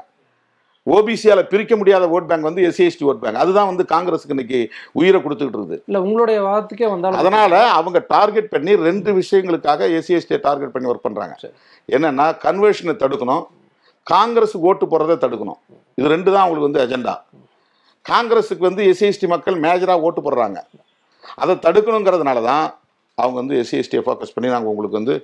ஓபிசியால் 0.87 1.43
பிரிக்க 1.53 1.75
முடியாத 1.79 2.05
ஓட் 2.17 2.29
பேங்க் 2.29 2.47
வந்து 2.49 2.63
எஸ்சி 2.69 2.85
எஸ்டி 2.89 3.07
ஓட் 3.11 3.21
பேங்க் 3.23 3.41
அதுதான் 3.43 3.69
வந்து 3.71 3.85
காங்கிரஸுக்கு 3.93 4.35
இன்னைக்கு 4.37 4.61
உயிரை 5.01 5.19
கொடுத்துக்கிட்டு 5.25 5.59
இருக்குது. 5.61 5.79
இல்ல 5.89 5.99
உங்களுடைய 6.07 6.39
வாதத்துக்கே 6.47 6.89
வந்தாலும் 6.93 7.21
அதனால 7.23 7.59
அவங்க 7.79 7.99
டார்கெட் 8.15 8.49
பண்ணி 8.55 8.75
ரெண்டு 8.89 9.13
விஷயங்களுக்காக 9.21 9.89
எஸ்சி 9.99 10.15
எஸ்டியை 10.19 10.41
டார்கெட் 10.47 10.73
பண்ணி 10.75 10.91
ஒர்க் 10.93 11.07
பண்றாங்க. 11.07 11.35
சரி. 11.43 11.55
என்னன்னா 11.97 12.27
கன்வர்ஷனை 12.47 12.95
தடுக்கணும். 13.03 13.45
காங்கிரஸ் 14.07 14.57
ஓட்டு 14.69 14.87
போறதை 14.93 15.17
தடுக்கணும். 15.25 15.61
இது 15.99 16.09
ரெண்டு 16.15 16.31
தான் 16.35 16.45
அவங்களுக்கு 16.45 16.71
வந்து 16.71 16.83
அஜெண்டா 16.85 17.15
காங்கிரஸுக்கு 18.07 18.65
வந்து 18.69 18.83
எஸ்சி 18.91 19.07
எஸ்டி 19.11 19.27
மக்கள் 19.35 19.57
மேஜராக 19.67 20.07
ஓட்டு 20.09 20.21
போடுறாங்க. 20.27 20.59
அதை 21.43 21.55
தடுக்கணுங்கிறதுனால 21.67 22.39
தான் 22.51 22.65
அவங்க 23.19 23.37
வந்து 23.43 23.55
எஸ்சி 23.63 23.77
எஸ்டியை 23.81 24.03
ஃபோக்கஸ் 24.07 24.35
பண்ணி 24.35 24.49
நாங்கள் 24.55 24.73
உங்களுக்கு 24.73 25.01
வந்து 25.01 25.15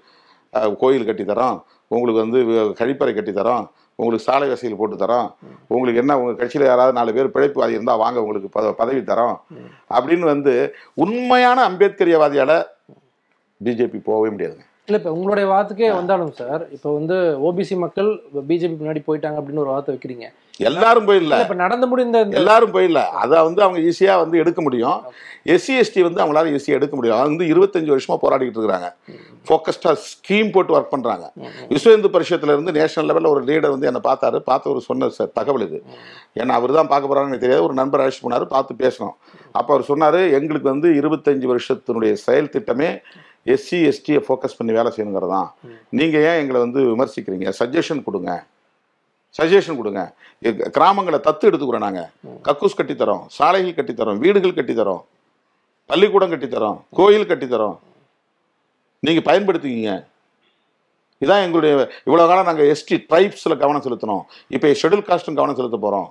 கோயில் 0.83 1.09
கட்டி 1.09 1.25
தரோம் 1.31 1.59
உங்களுக்கு 1.95 2.21
வந்து 2.25 2.39
கழிப்பறை 2.81 3.13
கட்டி 3.15 3.33
தரோம் 3.39 3.67
உங்களுக்கு 4.01 4.27
சாலை 4.29 4.47
வசதியில் 4.53 4.79
போட்டு 4.79 4.97
தரோம். 5.03 5.29
உங்களுக்கு 5.75 6.01
என்ன 6.03 6.15
உங்கள் 6.21 6.39
கட்சியில் 6.41 6.71
யாராவது 6.71 6.97
நாலு 6.99 7.11
பேர் 7.17 7.35
பிழைப்புவாதி 7.35 7.77
இருந்தால் 7.77 8.01
வாங்க 8.05 8.25
உங்களுக்கு 8.25 8.49
பத 8.57 8.73
பதவி 8.81 9.03
தரோம். 9.11 9.37
அப்படின்னு 9.97 10.27
வந்து 10.35 10.55
உண்மையான 11.05 11.59
அம்பேத்கரியவாதியால் 11.71 12.57
பிஜேபி 13.61 14.01
போகவே 14.09 14.31
முடியாதுங்க. 14.35 14.65
இல்லை 14.89 14.99
இப்போ 15.01 15.13
உங்களுடைய 15.19 15.47
வார்த்தைக்கே 15.53 15.89
வந்தாலும் 16.01 16.35
சார் 16.41 16.63
இப்போ 16.75 16.89
வந்து 16.99 17.17
ஓபிசி 17.47 17.77
மக்கள் 17.85 18.11
பிஜேபி 18.51 18.77
முன்னாடி 18.83 19.01
போயிட்டாங்க 19.07 19.39
அப்படின்னு 19.41 19.65
ஒரு 19.65 19.73
வார்த்தை 19.75 19.93
வைக்கிறீங்க. 19.95 20.27
எல்லாரும் 20.57 21.09
போயிடல. 21.09 21.41
இப்ப 21.41 21.55
நடந்து 21.55 21.87
முடிந்த 21.87 22.27
எல்லாரும் 22.31 22.73
போயிடல. 22.73 23.05
அதை 23.07 23.43
வந்து 23.43 23.63
அவங்க 23.63 23.81
ஈஸியாக 23.81 24.17
வந்து 24.17 24.39
எடுக்க 24.39 24.63
முடியும். 24.63 25.03
எஸ்சி 25.45 25.83
எஸ்டி 25.83 26.01
வந்து 26.03 26.25
அவங்களால 26.25 26.53
ஈஸியாக 26.53 26.79
எடுக்க 26.79 26.97
முடியும். 26.97 27.19
அவங்க 27.19 27.45
வந்து 27.45 27.55
இருபத்தஞ்சு 27.55 27.99
வருஷமா 27.99 28.17
போராடிட்டு 28.23 28.59
இருக்கிறாங்க. 28.59 28.95
ஃபோக்கஸ்டாக 29.49 29.97
ஸ்கீம் 30.07 30.53
போட்டு 30.53 30.79
ஒர்க் 30.79 30.91
பண்றாங்க. 30.91 31.33
விஸ்வ 31.69 31.93
இந்து 31.93 32.09
பரிஷத்துல 32.09 32.55
இருந்து 32.55 32.73
நேஷனல் 32.73 33.17
லெவலில் 33.17 33.29
ஒரு 33.29 33.45
லீடர் 33.45 33.69
வந்து 33.69 33.87
என்னை 33.87 34.01
பார்த்தாரு. 34.05 34.39
பார்த்து 34.39 34.71
ஒரு 34.71 34.81
சொன்ன 34.81 35.09
தகவல் 35.33 35.67
இது. 35.69 35.83
ஏன்னா 36.35 36.49
அவர் 36.49 36.73
தான் 36.73 36.87
பார்க்க 36.87 37.15
போறாங்கன்னு 37.15 37.39
தெரியாது. 37.39 37.63
ஒரு 37.63 37.73
நண்பர் 37.73 38.01
அழைச்சிட்டு 38.01 38.31
போனாரு 38.31 38.45
பார்த்து 38.45 38.75
பேசணும். 38.75 39.15
அப்போ 39.53 39.75
அவர் 39.75 39.87
சொன்னாரு 39.89 40.33
எங்களுக்கு 40.33 40.69
வந்து 40.69 40.91
இருபத்தஞ்சு 40.91 41.57
வருஷத்தினுடைய 41.57 42.13
செயல் 42.13 42.53
திட்டமே 42.53 42.99
எஸ்சி 43.47 43.93
எஸ்டியை 43.93 44.21
ஃபோக்கஸ் 44.29 44.57
பண்ணி 44.57 44.73
வேலை 44.73 44.93
செய்யணுங்கிறதான் 44.97 45.49
நீங்க 45.89 46.19
ஏன் 46.19 46.41
எங்களை 46.41 46.61
வந்து 46.61 46.81
விமர்சிக்கிறீங்க? 46.81 47.53
சஜஷன் 47.59 48.03
கொடுங்க. 48.03 48.45
சஜஷன் 49.37 49.79
கொடுங்க. 49.79 50.03
கிராமங்களை 50.77 51.19
தத்து 51.27 51.49
எடுத்துக்கிறோம் 51.49 51.87
நாங்கள் 51.87 52.09
கக்கூஸ் 52.47 52.79
கட்டித்தரோம் 52.79 53.25
சாலைகள் 53.37 53.79
கட்டித்தரோம் 53.79 54.21
வீடுகள் 54.25 54.59
கட்டித்தரோம் 54.59 55.03
பள்ளிக்கூடம் 55.91 56.33
கட்டித்தரோம் 56.35 56.79
கோயில் 56.99 57.31
கட்டித்தரோம். 57.31 57.77
நீங்கள் 59.07 59.27
பயன்படுத்திக்கிங்க 59.31 59.95
இதான் 61.25 61.45
எங்களுடைய 61.47 61.75
இவ்வளோ 62.07 62.25
காலம் 62.29 62.49
நாங்கள் 62.49 62.69
எஸ்டி 62.73 62.97
ட்ரைப்ஸில் 63.11 63.61
கவனம் 63.61 63.85
செலுத்தினோம். 63.85 64.25
இப்போ 64.55 64.73
ஷெடியூல் 64.81 65.07
காஸ்ட்டும் 65.11 65.39
கவனம் 65.39 65.59
செலுத்த 65.59 65.79
போகிறோம் 65.85 66.09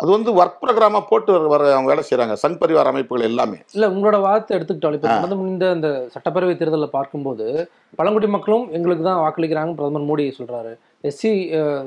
அது 0.00 0.10
வந்து 0.10 0.44
ஒர்க் 0.44 0.56
ப்ரோக்ராமா 0.66 1.00
போட்டு 1.08 1.40
வர- 1.40 1.76
அவங்க 1.76 1.94
வேலை 1.94 2.04
செய்றாங்க. 2.10 2.36
சங் 2.46 2.60
பரிவார 2.60 2.84
அமைப்புகள் 2.84 3.24
எல்லாமே. 3.24 3.56
இல்ல 3.72 3.88
உங்களோட 3.88 4.20
வாதத்தை 4.20 4.58
எடுத்துக்கிட்டாலும் 4.58 4.92
இப்ப 4.92 5.08
நடந்து 5.08 5.36
முடிந்த 5.36 5.70
அந்த 5.70 6.08
சட்டப்பேரவை 6.14 6.56
தேர்தலில் 6.56 6.90
பார்க்கும்போது 6.90 7.70
பழங்குடி 7.96 8.26
மக்களும் 8.26 8.72
எங்களுக்கு 8.72 9.04
தான் 9.04 9.30
வாக்களிக்கிறாங்க 9.30 9.74
பிரதமர் 9.74 10.02
மோடி 10.02 10.32
சொல்றாரு. 10.38 10.78
எஸ்சி 11.02 11.32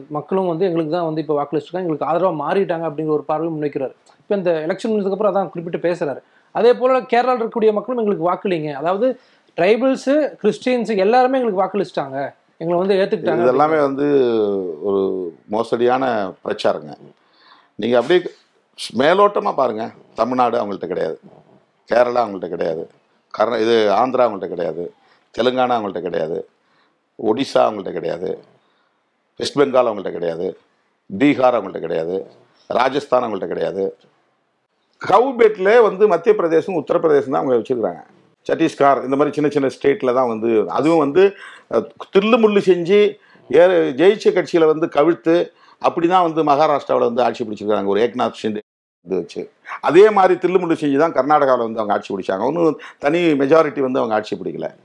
மக்களும் 0.09 0.47
வந்து 0.47 0.65
எங்களுக்கு 0.65 0.91
தான் 0.91 1.05
வந்து 1.05 1.21
இப்போ 1.21 1.43
வாக்களிச்சிருக்காங்க. 1.43 1.87
எங்களுக்கு 1.87 2.05
ஆதரவா 2.05 2.35
மாறிட்டாங்க 2.35 2.83
அப்படிங்கிற 2.83 3.07
ஒரு 3.07 3.23
பார்வை 3.23 3.49
முன்வைக்கிறாரு. 3.49 3.93
இப்போ 4.19 4.35
இந்த 4.35 4.65
எலெக்ஷன் 4.67 4.87
முடிஞ்சதுக்கு 4.87 5.11
அப்புறம் 5.11 5.35
அதான் 5.35 5.49
குறிப்பிட்டு 5.49 5.89
பேசுறாரு. 5.89 6.17
அதே 6.51 6.73
போல 6.73 7.01
கேரளாவில் 7.01 7.41
இருக்கக்கூடிய 7.41 7.73
மக்களும் 7.73 8.05
எங்களுக்கு 8.05 8.31
வாக்களிங்க. 8.31 8.71
அதாவது 8.73 9.19
ட்ரைபிள்ஸு 9.57 10.29
கிறிஸ்டியன்ஸ் 10.43 10.97
எல்லாருமே 10.97 11.39
எங்களுக்கு 11.39 11.63
வாக்களிச்சிட்டாங்க. 11.63 12.33
எங்களை 12.57 12.87
வந்து 12.87 12.95
ஏத்துக்கிட்டாங்க. 12.95 13.37
இது 13.37 13.47
எல்லாமே 13.47 13.79
வந்து 13.79 14.05
ஒரு 14.83 15.33
மோசடியான 15.47 16.31
பிரச்சாரங்க. 16.45 16.93
நீங்கள் 17.79 17.99
அப்படியே 17.99 18.19
மேலோட்டமாக 19.01 19.55
பாருங்க. 19.59 19.83
தமிழ்நாடு 20.19 20.55
அவங்கள்ட்ட 20.59 20.87
கிடையாது. 20.93 21.17
கேரளா 21.89 22.21
அவங்கள்ட்ட 22.23 22.49
கிடையாது. 22.55 22.83
கர்நா 23.33 23.57
இது 23.65 23.75
ஆந்திரா 23.99 24.25
அவங்கள்ட்ட 24.25 24.49
கிடையாது. 24.55 24.83
தெலுங்கானா 25.35 25.75
அவங்கள்ட்ட 25.77 26.01
கிடையாது. 26.07 26.37
ஒடிசா 27.19 27.61
அவங்கள்ட்ட 27.65 27.93
கிடையாது. 27.99 28.29
வெஸ்ட் 29.39 29.59
பெங்கால் 29.59 29.89
அவங்கள்ட்ட 29.89 30.13
கிடையாது. 30.17 30.47
பீகார் 31.09 31.57
அவங்கள்ட்ட 31.57 31.81
கிடையாது. 31.85 32.15
ராஜஸ்தான் 32.69 33.23
அவங்கள்ட்ட 33.25 33.49
கிடையாது. 33.53 33.83
கவுபேட்டில் 35.01 35.85
வந்து 35.87 36.03
மத்திய 36.13 36.33
பிரதேசம் 36.39 36.79
உத்தரப்பிரதேசம் 36.81 37.33
தான் 37.33 37.41
அவங்க 37.41 37.57
வச்சுருக்காங்க 37.59 38.03
சத்தீஸ்கர் 38.47 39.03
இந்த 39.05 39.15
மாதிரி 39.17 39.35
சின்ன 39.35 39.49
சின்ன 39.55 39.67
ஸ்டேட்டில் 39.75 40.17
தான் 40.19 40.29
வந்து 40.31 40.49
அதுவும் 40.77 41.03
வந்து 41.05 41.23
தில்லு 42.13 42.37
முள்ளு 42.43 42.61
செஞ்சு 42.69 42.99
ஏ 43.49 43.63
ஜெயிச்ச 43.99 44.33
கட்சியில் 44.33 44.71
வந்து 44.71 44.87
கவிழ்த்து 44.97 45.35
அப்படி 45.79 46.07
தான் 46.07 46.33
வந்து 46.33 46.43
மகாராஷ்டிராவில் 46.43 46.99
வந்து 46.99 47.23
ஆட்சி 47.23 47.45
பிடிச்சிருக்காங்க. 47.45 47.85
ஒரு 47.85 48.01
ஏக்நாத் 48.01 48.33
ஷிண்டே 48.43 48.61
இது 49.01 49.15
வச்சு. 49.15 49.51
அதே 49.81 50.09
மாதிரி 50.09 50.33
தில்லுமுள்ளு 50.33 50.71
செஞ்சு 50.71 50.97
தான் 50.97 51.11
கர்நாடகாவில் 51.11 51.57
வந்து 51.57 51.79
அவங்க 51.79 51.93
ஆட்சி 51.93 52.15
பிடிச்சாங்க. 52.15 52.39
ஒன்றும் 52.39 52.79
தனி 52.99 53.19
மெஜாரிட்டி 53.19 53.79
வந்து 53.79 53.99
அவங்க 53.99 54.13
ஆட்சி 54.13 54.35
பிடிக்கல. 54.35 54.75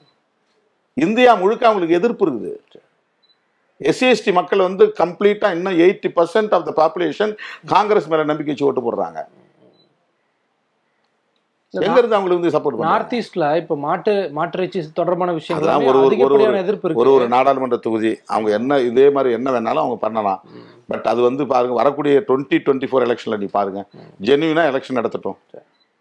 இந்தியா 0.95 1.35
முழுக்க 1.35 1.67
அவங்களுக்கு 1.67 1.97
எதிர்ப்பு 1.97 2.31
இருக்குது. 2.31 2.57
எஸ்சிஎஸ்டி 3.83 4.33
மக்கள் 4.33 4.59
வந்து 4.59 4.95
கம்ப்ளீட்டாக 4.99 5.55
இன்னும் 5.55 5.79
eighty 5.79 6.09
percent 6.17 6.55
of 6.55 6.73
the 6.75 6.91
population 6.91 7.37
Congress 7.67 8.09
மேலே 8.09 8.25
நம்பிக்கை 8.25 8.55
வச்சு 8.55 8.67
ஓட்டு 8.67 8.81
போடுறாங்க. 8.81 9.25
எங்க 11.71 11.99
இருந்து 11.99 12.15
அவங்களுக்கு 12.15 12.51
வந்து 12.51 12.59
சப்போர்ட் 12.59 12.81
நார்த் 12.81 13.13
ஈஸ்ட்ல 13.13 13.57
இப்ப 13.57 13.77
மாட்டு 13.77 14.31
மாட்டிறைச்சி 14.37 14.93
தொடர்பான 14.95 15.39
எல்லாமே 15.49 15.87
ஒரு- 15.87 16.57
எதிர்ப்பு 16.57 16.95
ஒரு 16.95 17.13
ஒரு 17.13 17.29
நாடாளுமன்ற 17.29 17.77
தொகுதி. 17.77 18.19
அவங்க 18.27 18.51
என்ன 18.51 18.79
இதே 18.79 19.11
மாதிரி 19.11 19.35
என்ன 19.35 19.51
வேணாலும் 19.51 19.77
அவங்க 19.77 19.97
பண்ணலாம். 19.97 20.43
பட் 20.91 21.07
அது 21.13 21.21
வந்து 21.29 21.43
பாருங்க 21.53 21.75
வரக்கூடிய 21.81 22.23
டுவெண்ட்டி 22.29 22.59
டுவெண்ட்டி 22.67 22.89
ஃபோர் 22.91 23.07
எலெக்ஷன்ல 23.07 23.39
நீ 23.43 23.49
பாருங்க 23.59 23.81
ஜென்யூனா 24.29 24.65
எலெக்ஷன் 24.71 24.99
நடத்தட்டும். 25.01 25.39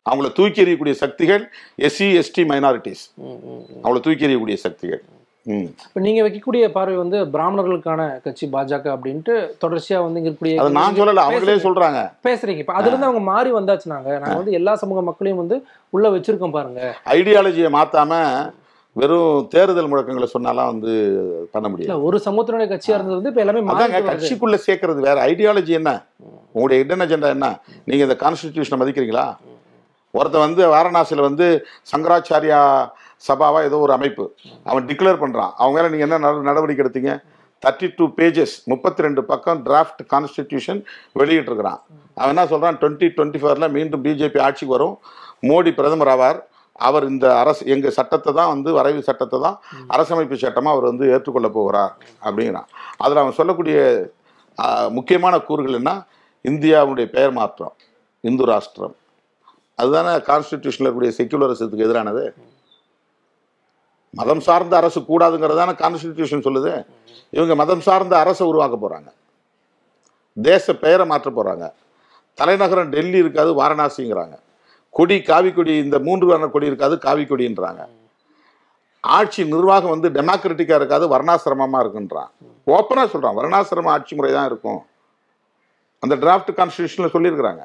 அவங்கள 0.06 0.28
தூக்கி 0.38 0.60
எறியக்கூடிய 0.64 0.96
சக்திகள் 1.04 1.44
எஸ்சி 1.88 2.08
எஸ்டி 2.22 2.44
மைனாரிட்டிஸ். 2.52 3.04
அவங்கள 3.84 4.00
தூக்கி 4.06 4.28
எறியக்கூடிய 4.28 4.58
சக்திகள். 4.66 5.02
இப்ப 5.46 6.00
நீங்க 6.06 6.22
வைக்கக்கூடிய 6.26 6.64
பார்வை 6.76 6.96
வந்து 7.02 7.18
பிராமணர்களுக்கான 7.34 8.02
கட்சி 8.24 8.46
பாஜக 8.54 8.86
அப்படின்ட்டு 8.96 9.34
தொடர்ச்சியா 9.64 10.00
வந்து 10.06 10.20
இங்க 10.20 10.30
இருக்கக்கூடிய 10.30 10.62
அது 10.64 10.78
நான் 10.78 10.98
சொல்லல 11.00 11.24
அவங்களே 11.26 11.54
பேசுறீங்க. 11.54 11.66
சொல்றாங்க. 11.68 12.00
பேசுறீங்க. 12.28 12.64
இப்ப 12.64 12.74
அதுல 12.80 12.92
இருந்து 12.92 13.10
அவங்க 13.10 13.24
மாறி 13.32 13.52
வந்தாச்சுனாங்க. 13.58 14.10
நாங்க 14.24 14.38
வந்து 14.42 14.58
எல்லா 14.60 14.74
சமூக 14.82 15.02
மக்களையும் 15.10 15.42
வந்து 15.44 15.58
உள்ள 15.96 16.10
வச்சிருக்கோம் 16.16 16.58
பாருங்க. 16.58 16.82
ஐடியாலஜியை 17.18 17.72
மாத்தாம 17.78 18.12
வெறும் 18.98 19.48
தேர்தல் 19.48 19.92
முழக்கங்களை 19.92 20.28
சொன்னாலாம் 20.40 20.66
வந்து 20.66 21.50
பண்ண 21.52 21.68
முடியாது. 21.68 22.04
ஒரு 22.04 22.22
சமூகத்தினுடைய 22.26 22.68
கட்சியா 22.68 22.90
இருந்தது 22.90 23.22
வந்து 23.22 23.30
இப்ப 23.30 23.42
எல்லாமே 23.42 23.60
கட்சிக்குள்ள 24.00 24.60
சேர்க்கறது 24.68 25.00
வேற. 25.00 25.26
ஐடியாலஜி 25.26 25.68
என்ன? 25.68 26.06
உங்களுடைய 26.52 26.84
இடன் 26.84 27.00
அஜெண்டா 27.00 27.30
என்ன? 27.30 27.60
நீங்க 27.86 28.04
இந்த 28.04 28.16
கான்ஸ்டிடியூஷனை 28.20 28.82
மதிக்கிறீங்களா? 28.82 29.36
ஒருத்தன் 30.12 30.42
வந்து 30.42 30.68
வாரணாசியில 30.68 31.22
வந்து 31.22 31.66
சங்கராச்சாரியா 31.96 32.90
சபாவா 33.28 33.64
ஏதோ 33.64 33.78
ஒரு 33.78 33.92
அமைப்பு. 33.92 34.36
அவன் 34.64 34.86
டிக்ளேர் 34.86 35.20
பண்றான். 35.20 35.52
அவங்க 35.58 35.82
மேல 35.82 35.88
நீங்க 35.88 36.04
என்ன 36.04 36.18
நட- 36.18 36.42
நடவடிக்கை 36.42 36.86
எடுத்தீங்க? 36.86 37.22
தேர்ட்டி 37.66 37.94
டூ 37.96 38.06
பேஜஸ் 38.06 38.64
முப்பத்தி 38.66 39.02
ரெண்டு 39.02 39.24
பக்கம் 39.24 39.66
டிராஃப்ட் 39.66 40.06
கான்ஸ்டிடியூஷன் 40.14 40.84
வெளியிட்டிருக்கிறான். 41.20 41.80
அவன் 42.16 42.30
என்ன 42.30 42.48
சொல்கிறான் 42.48 42.78
டுவெண்ட்டி 42.78 43.10
டுவெண்ட்டி 43.18 43.38
ஃபோரில் 43.38 43.70
மீண்டும் 43.70 44.04
பிஜேபி 44.04 44.40
ஆட்சிக்கு 44.40 44.78
வரும். 44.78 44.98
மோடி 45.42 45.74
பிரதமர் 45.74 46.08
ஆவார். 46.08 46.56
அவர் 46.88 47.06
இந்த 47.12 47.26
அரசு 47.42 47.64
எங்கள் 47.74 47.96
சட்டத்தை 47.98 48.32
தான் 48.40 48.52
வந்து 48.54 48.70
வரைவு 48.78 49.02
சட்டத்தை 49.10 49.38
தான் 49.46 49.58
அரசமைப்பு 49.96 50.38
சட்டமாக 50.44 50.74
அவர் 50.76 50.90
வந்து 50.92 51.06
ஏற்றுக்கொள்ள 51.14 51.50
போகிறார் 51.58 51.94
அப்படிங்கிறான். 52.26 52.68
அதில் 53.04 53.22
அவன் 53.24 53.38
சொல்லக்கூடிய 53.40 53.78
முக்கியமான 54.98 55.36
கூறுகள் 55.50 55.80
என்ன? 55.80 55.92
இந்தியாவுடைய 56.46 57.06
பெயர் 57.16 57.34
மாற்றம் 57.40 57.74
இந்து 58.24 58.46
ராஷ்டிரம். 58.52 58.96
அதுதானே 59.80 60.14
கான்ஸ்டிடியூஷனில் 60.30 60.86
இருக்கக்கூடிய 60.86 61.14
செக்யுலரிசத்துக்கு 61.18 61.88
எதிரானது? 61.88 62.24
மதம் 64.14 64.44
சார்ந்த 64.48 64.74
அரசு 64.82 65.00
கூடாதுங்கிறது 65.12 65.60
தானே 65.62 65.74
கான்ஸ்டிடியூஷன் 65.84 66.46
சொல்லுது. 66.48 66.74
இவங்க 67.38 67.54
மதம் 67.62 67.86
சார்ந்த 67.88 68.14
அரசை 68.24 68.44
உருவாக்க 68.52 68.76
போகிறாங்க 68.84 69.10
தேச 70.38 70.74
பெயரை 70.84 71.06
மாற்ற 71.12 71.30
போகிறாங்க 71.38 71.66
தலைநகரம் 72.38 72.92
டெல்லி 72.94 73.18
இருக்காது 73.24 73.52
வாரணாசிங்கிறாங்க. 73.62 74.36
கொடி 74.98 75.18
காவி 75.30 75.50
கொடி 75.54 75.74
இந்த 75.86 75.98
மூன்று 76.08 76.26
வர்ண 76.30 76.46
கொடி 76.54 76.70
இருக்காது 76.72 76.96
காவி 77.06 77.24
கொடின்றாங்க 77.30 77.84
ஆட்சி 79.04 79.42
நிர்வாகம் 79.54 79.94
வந்து 79.94 80.10
டெமோக்ராட்டிக்காக 80.16 80.80
இருக்காது 80.82 81.06
வர்ணாசிரமமாக 81.14 81.82
இருக்குன்றான். 81.84 82.30
ஓப்பனாக 82.76 83.08
சொல்கிறான் 83.12 83.38
வர்ணாசிரம 83.40 83.92
ஆட்சி 83.96 84.14
முறை 84.16 84.32
தான் 84.38 84.48
இருக்கும். 84.52 84.80
அந்த 86.04 86.16
டிராஃப்ட் 86.24 86.52
கான்ஸ்டியூஷனில் 86.58 87.14
சொல்லியிருக்கிறாங்க. 87.14 87.64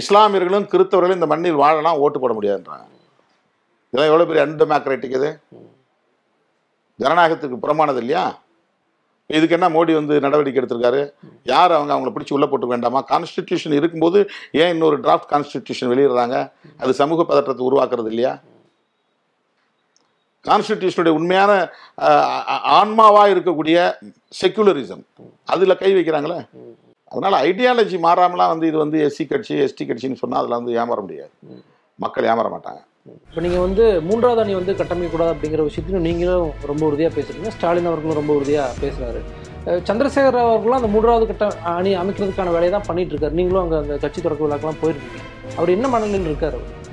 இஸ்லாமியர்களும் 0.00 0.68
கிறித்தவர்களும் 0.72 1.18
இந்த 1.18 1.28
மண்ணில் 1.32 1.60
வாழலாம் 1.62 2.00
ஓட்டு 2.04 2.20
போட 2.22 2.32
முடியாதுன்றாங்க. 2.38 2.86
இதெல்லாம் 3.90 4.10
எவ்வளோ 4.12 4.26
பெரிய 4.30 4.44
அன்டெமோக்ராட்டிக் 4.46 5.16
இது? 5.18 5.30
ஜனநாயகத்துக்கு 7.02 7.58
புறமானது 7.64 8.00
இல்லையா? 8.02 8.24
இதுக்கு 9.34 9.54
என்ன 9.56 9.68
மோடி 9.76 9.92
வந்து 9.98 10.14
நடவடிக்கை 10.24 10.58
எடுத்திருக்காரு? 10.62 11.00
யார் 11.52 11.72
அவங்க 11.76 11.92
அவங்கள 11.94 12.10
பிடிச்சி 12.16 12.34
உள்ள 12.36 12.46
போட்டு 12.46 12.66
வேண்டாமா? 12.72 13.00
கான்ஸ்டிடியூஷன் 13.12 13.76
இருக்கும்போது 13.78 14.18
ஏன் 14.62 14.72
இன்னொரு 14.74 14.96
டிராஃப்ட் 15.04 15.30
கான்ஸ்டிடியூஷன் 15.32 15.90
வெளியிடுறாங்க? 15.92 16.36
அது 16.82 16.92
சமூக 17.00 17.24
பதற்றத்தை 17.30 17.64
உருவாக்குறது 17.68 18.10
இல்லையா? 18.12 18.32
கான்ஸ்டிடியூஷனுடைய 20.48 21.14
உண்மையான 21.18 21.52
ஆன்மாவா 22.80 23.22
இருக்கக்கூடிய 23.34 23.76
செக்குலரிசம் 24.40 25.04
அதுல 25.44 25.74
கை 25.82 25.90
வைக்கிறாங்களே? 25.94 26.40
அதனால 27.12 27.34
ஐடியாலஜி 27.48 27.96
மாறாமலாம் 28.04 28.52
வந்து 28.52 28.66
இது 28.70 28.78
வந்து 28.84 28.98
எஸ்சி 29.06 29.24
கட்சி 29.28 29.54
எஸ்டி 29.64 29.84
கட்சின்னு 29.88 30.22
சொன்னா 30.22 30.40
அதில் 30.42 30.58
வந்து 30.58 30.72
ஏமாற 30.82 31.00
முடியாது. 31.06 31.32
மக்கள் 32.04 32.28
ஏமாற 32.32 32.48
மாட்டாங்க. 32.54 32.80
இப்போ 33.06 33.40
நீங்கள் 33.44 33.62
வந்து 33.64 33.84
மூன்றாவது 34.08 34.40
அணி 34.42 34.54
வந்து 34.58 34.72
கட்டமைக்கக்கூடாது 34.78 35.32
அப்படிங்கிற 35.34 35.64
விஷயத்தையும் 35.68 36.06
நீங்களும் 36.08 36.46
ரொம்ப 36.70 36.82
உறுதியாக 36.90 37.12
பேசுறீங்க. 37.16 37.50
ஸ்டாலின் 37.56 37.90
அவர்களும் 37.90 38.18
ரொம்ப 38.20 38.32
உறுதியாக 38.38 38.80
பேசுகிறாரு 38.82 39.20
சந்திரசேகர் 39.88 40.38
அவர்களும் 40.42 40.78
அந்த 40.78 40.90
மூன்றாவது 40.94 41.24
கட்ட 41.30 41.46
அணி 41.76 41.92
அமைக்கிறதுக்கான 42.02 42.52
வேலையை 42.56 42.72
தான் 42.74 42.88
பண்ணிட்டு 42.88 43.12
இருக்காரு 43.14 43.38
நீங்களும் 43.40 43.62
அங்கே 43.62 43.78
அந்த 43.82 43.94
கட்சி 44.04 44.20
தொடக்க 44.26 44.44
விழாக்கெல்லாம் 44.46 44.80
போயிருக்கீங்க. 44.82 45.20
அவர் 45.56 45.74
என்ன 45.76 45.88
மனநிலையில் 45.94 46.30
இருக்காரு? 46.30 46.58
அவர் 46.58 46.84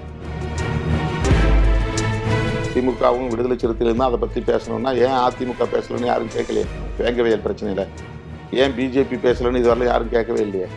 திமுகவும் 2.76 3.30
விடுதலை 3.34 3.58
சிறுத்தையிலும் 3.64 4.08
அதை 4.08 4.20
பத்தி 4.24 4.40
பேசணும்னா 4.52 4.94
ஏன் 5.08 5.20
அதிமுக 5.26 5.68
பேசலன்னு 5.76 6.10
யாரும் 6.12 6.34
கேட்கலையே? 6.36 6.66
வேங்கவியல் 7.02 7.46
பிரச்சனையில. 7.48 7.86
ஏன் 8.62 8.74
பிஜேபி 8.80 9.20
பேசலன்னு 9.28 9.62
இதுவரை 9.64 9.88
யாரும் 9.92 10.14
கேட்கவே 10.16 10.42
இல்லையே? 10.48 10.70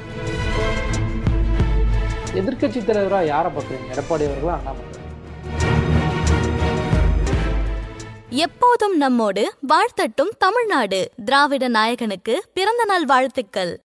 எதிர்க்கட்சி 2.41 2.81
தலைவராக 2.91 3.25
யாரை 3.35 3.51
பார்க்குறீங்க? 3.57 3.89
எடப்பாடி 3.95 4.25
அவர்களா 4.29 4.57
அண்ணாமலை? 4.59 4.96
எப்போதும் 8.37 8.97
நம்மோடு 8.97 9.55
வாழ்த்தட்டும் 9.69 10.29
தமிழ்நாடு. 10.39 11.11
திராவிட 11.25 11.69
நாயகனுக்கு 11.69 12.43
பிறந்த 12.55 12.85
நாள் 12.85 13.05
வாழ்த்துக்கள். 13.05 13.86